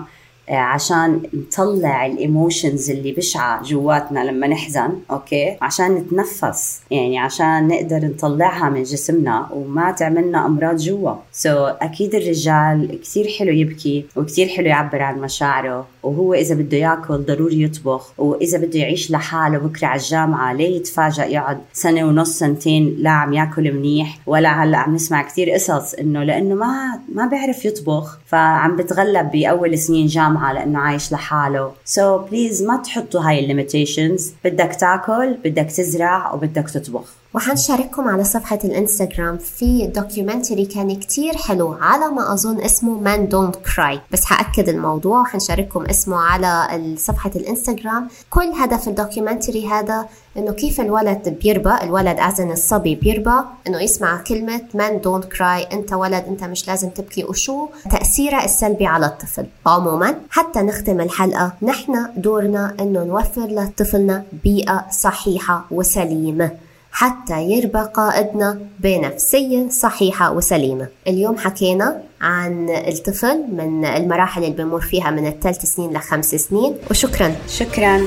عشان 0.49 1.21
نطلع 1.33 2.05
ال 2.05 2.15
emotions 2.15 2.91
اللي 2.91 3.11
بشعة 3.11 3.63
جواتنا 3.63 4.19
لما 4.19 4.47
نحزن 4.47 4.89
okay؟ 5.11 5.57
عشان 5.61 5.95
نتنفس 5.95 6.81
يعني 6.91 7.19
عشان 7.19 7.67
نقدر 7.67 8.05
نطلعها 8.05 8.69
من 8.69 8.83
جسمنا 8.83 9.47
وما 9.53 9.91
تعملنا 9.91 10.45
أمراض 10.45 10.75
جوا. 10.75 11.13
so 11.31 11.49
so, 11.49 11.73
أكيد 11.81 12.15
الرجال 12.15 12.99
كثير 13.01 13.27
حلو 13.39 13.51
يبكي 13.51 14.05
وكثير 14.15 14.47
حلو 14.47 14.67
يعبر 14.67 15.01
عن 15.01 15.21
مشاعره 15.21 15.87
وهو 16.03 16.33
إذا 16.33 16.55
بده 16.55 16.77
يأكل 16.77 17.17
ضروري 17.17 17.61
يطبخ 17.61 18.19
وإذا 18.19 18.57
بده 18.57 18.79
يعيش 18.79 19.11
لحاله 19.11 19.57
بكرة 19.57 19.87
على 19.87 19.99
الجامعة 19.99 20.53
ليه 20.53 20.75
يتفاجئ 20.75 21.31
يقعد 21.31 21.57
سنة 21.73 22.03
ونص 22.03 22.39
سنتين 22.39 22.95
لا 22.99 23.09
عم 23.09 23.33
يأكل 23.33 23.73
منيح؟ 23.73 24.19
ولا 24.25 24.63
هلأ 24.63 24.77
عم 24.77 24.95
نسمع 24.95 25.21
كثير 25.21 25.49
قصص 25.49 25.93
إنه 25.93 26.23
لأنه 26.23 26.55
ما 26.55 26.99
ما 27.15 27.25
بيعرف 27.25 27.65
يطبخ 27.65 28.19
فعم 28.25 28.75
بتغلب 28.75 29.31
بأول 29.31 29.77
سنين 29.77 30.07
جامعة 30.07 30.36
لأنه 30.53 30.79
عايش 30.79 31.11
لحاله. 31.11 31.71
so 31.85 32.17
so, 32.17 32.29
please 32.29 32.63
ما 32.63 32.77
تحطوا 32.77 33.21
هاي 33.21 33.39
ال 33.39 33.47
limitations 33.47 34.33
بدك 34.45 34.75
تاكل 34.75 35.33
بدك 35.33 35.71
تزرع 35.71 36.33
وبدك 36.33 36.69
تطبخ. 36.69 37.13
وحنشارككم 37.33 38.07
على 38.07 38.23
صفحة 38.23 38.59
الإنستغرام 38.63 39.37
في 39.37 39.87
documentary 39.87 40.65
كان 40.65 40.95
كتير 40.95 41.37
حلو 41.37 41.73
على 41.81 42.05
ما 42.05 42.33
أظن 42.33 42.61
اسمه 42.61 43.03
Men 43.03 43.29
Don't 43.29 43.69
Cry. 43.69 43.97
بس 44.11 44.25
حأكد 44.25 44.69
الموضوع 44.69 45.21
وحنشارككم 45.21 45.85
اسمه 45.85 46.17
على 46.17 46.67
صفحة 46.97 47.31
الإنستغرام. 47.35 48.07
كل 48.29 48.51
هدف 48.59 48.87
الدوكيومنتري 48.87 49.67
هذا 49.67 50.05
إنه 50.37 50.51
كيف 50.51 50.81
الولد 50.81 51.37
بيربى 51.41 51.73
الولد 51.83 52.17
اعزن 52.17 52.51
الصبي 52.51 52.95
بيربى 52.95 53.39
إنه 53.67 53.81
يسمع 53.81 54.21
كلمة 54.21 54.61
Man 54.73 55.03
Don't 55.03 55.37
Cry. 55.37 55.73
أنت 55.73 55.93
ولد 55.93 56.23
أنت 56.27 56.43
مش 56.43 56.67
لازم 56.67 56.89
تبكي. 56.89 57.23
وشو 57.23 57.67
تأثيرها 57.91 58.45
السلبي 58.45 58.85
على 58.85 59.05
الطفل؟ 59.05 59.45
عموما 59.65 60.15
حتى 60.29 60.59
نختم 60.59 61.01
الحلقة 61.01 61.53
نحن 61.61 62.07
دورنا 62.17 62.75
إنه 62.79 63.03
نوفر 63.03 63.47
لطفلنا 63.47 64.23
بيئة 64.43 64.85
صحيحة 64.91 65.65
وسليمة. 65.71 66.66
حتى 66.91 67.41
يربى 67.43 67.79
قائدنا 67.93 68.59
بنفسية 68.79 69.69
صحيحة 69.69 70.31
وسليمة. 70.31 70.87
اليوم 71.07 71.37
حكينا 71.37 72.01
عن 72.21 72.69
الطفل 72.69 73.45
من 73.51 73.85
المراحل 73.85 74.43
اللي 74.43 74.63
بمر 74.63 74.81
فيها 74.81 75.11
من 75.11 75.27
الثلاث 75.27 75.65
سنين 75.65 75.93
لخمس 75.93 76.35
سنين. 76.35 76.75
وشكرا. 76.91 77.35
شكرا. 77.47 78.01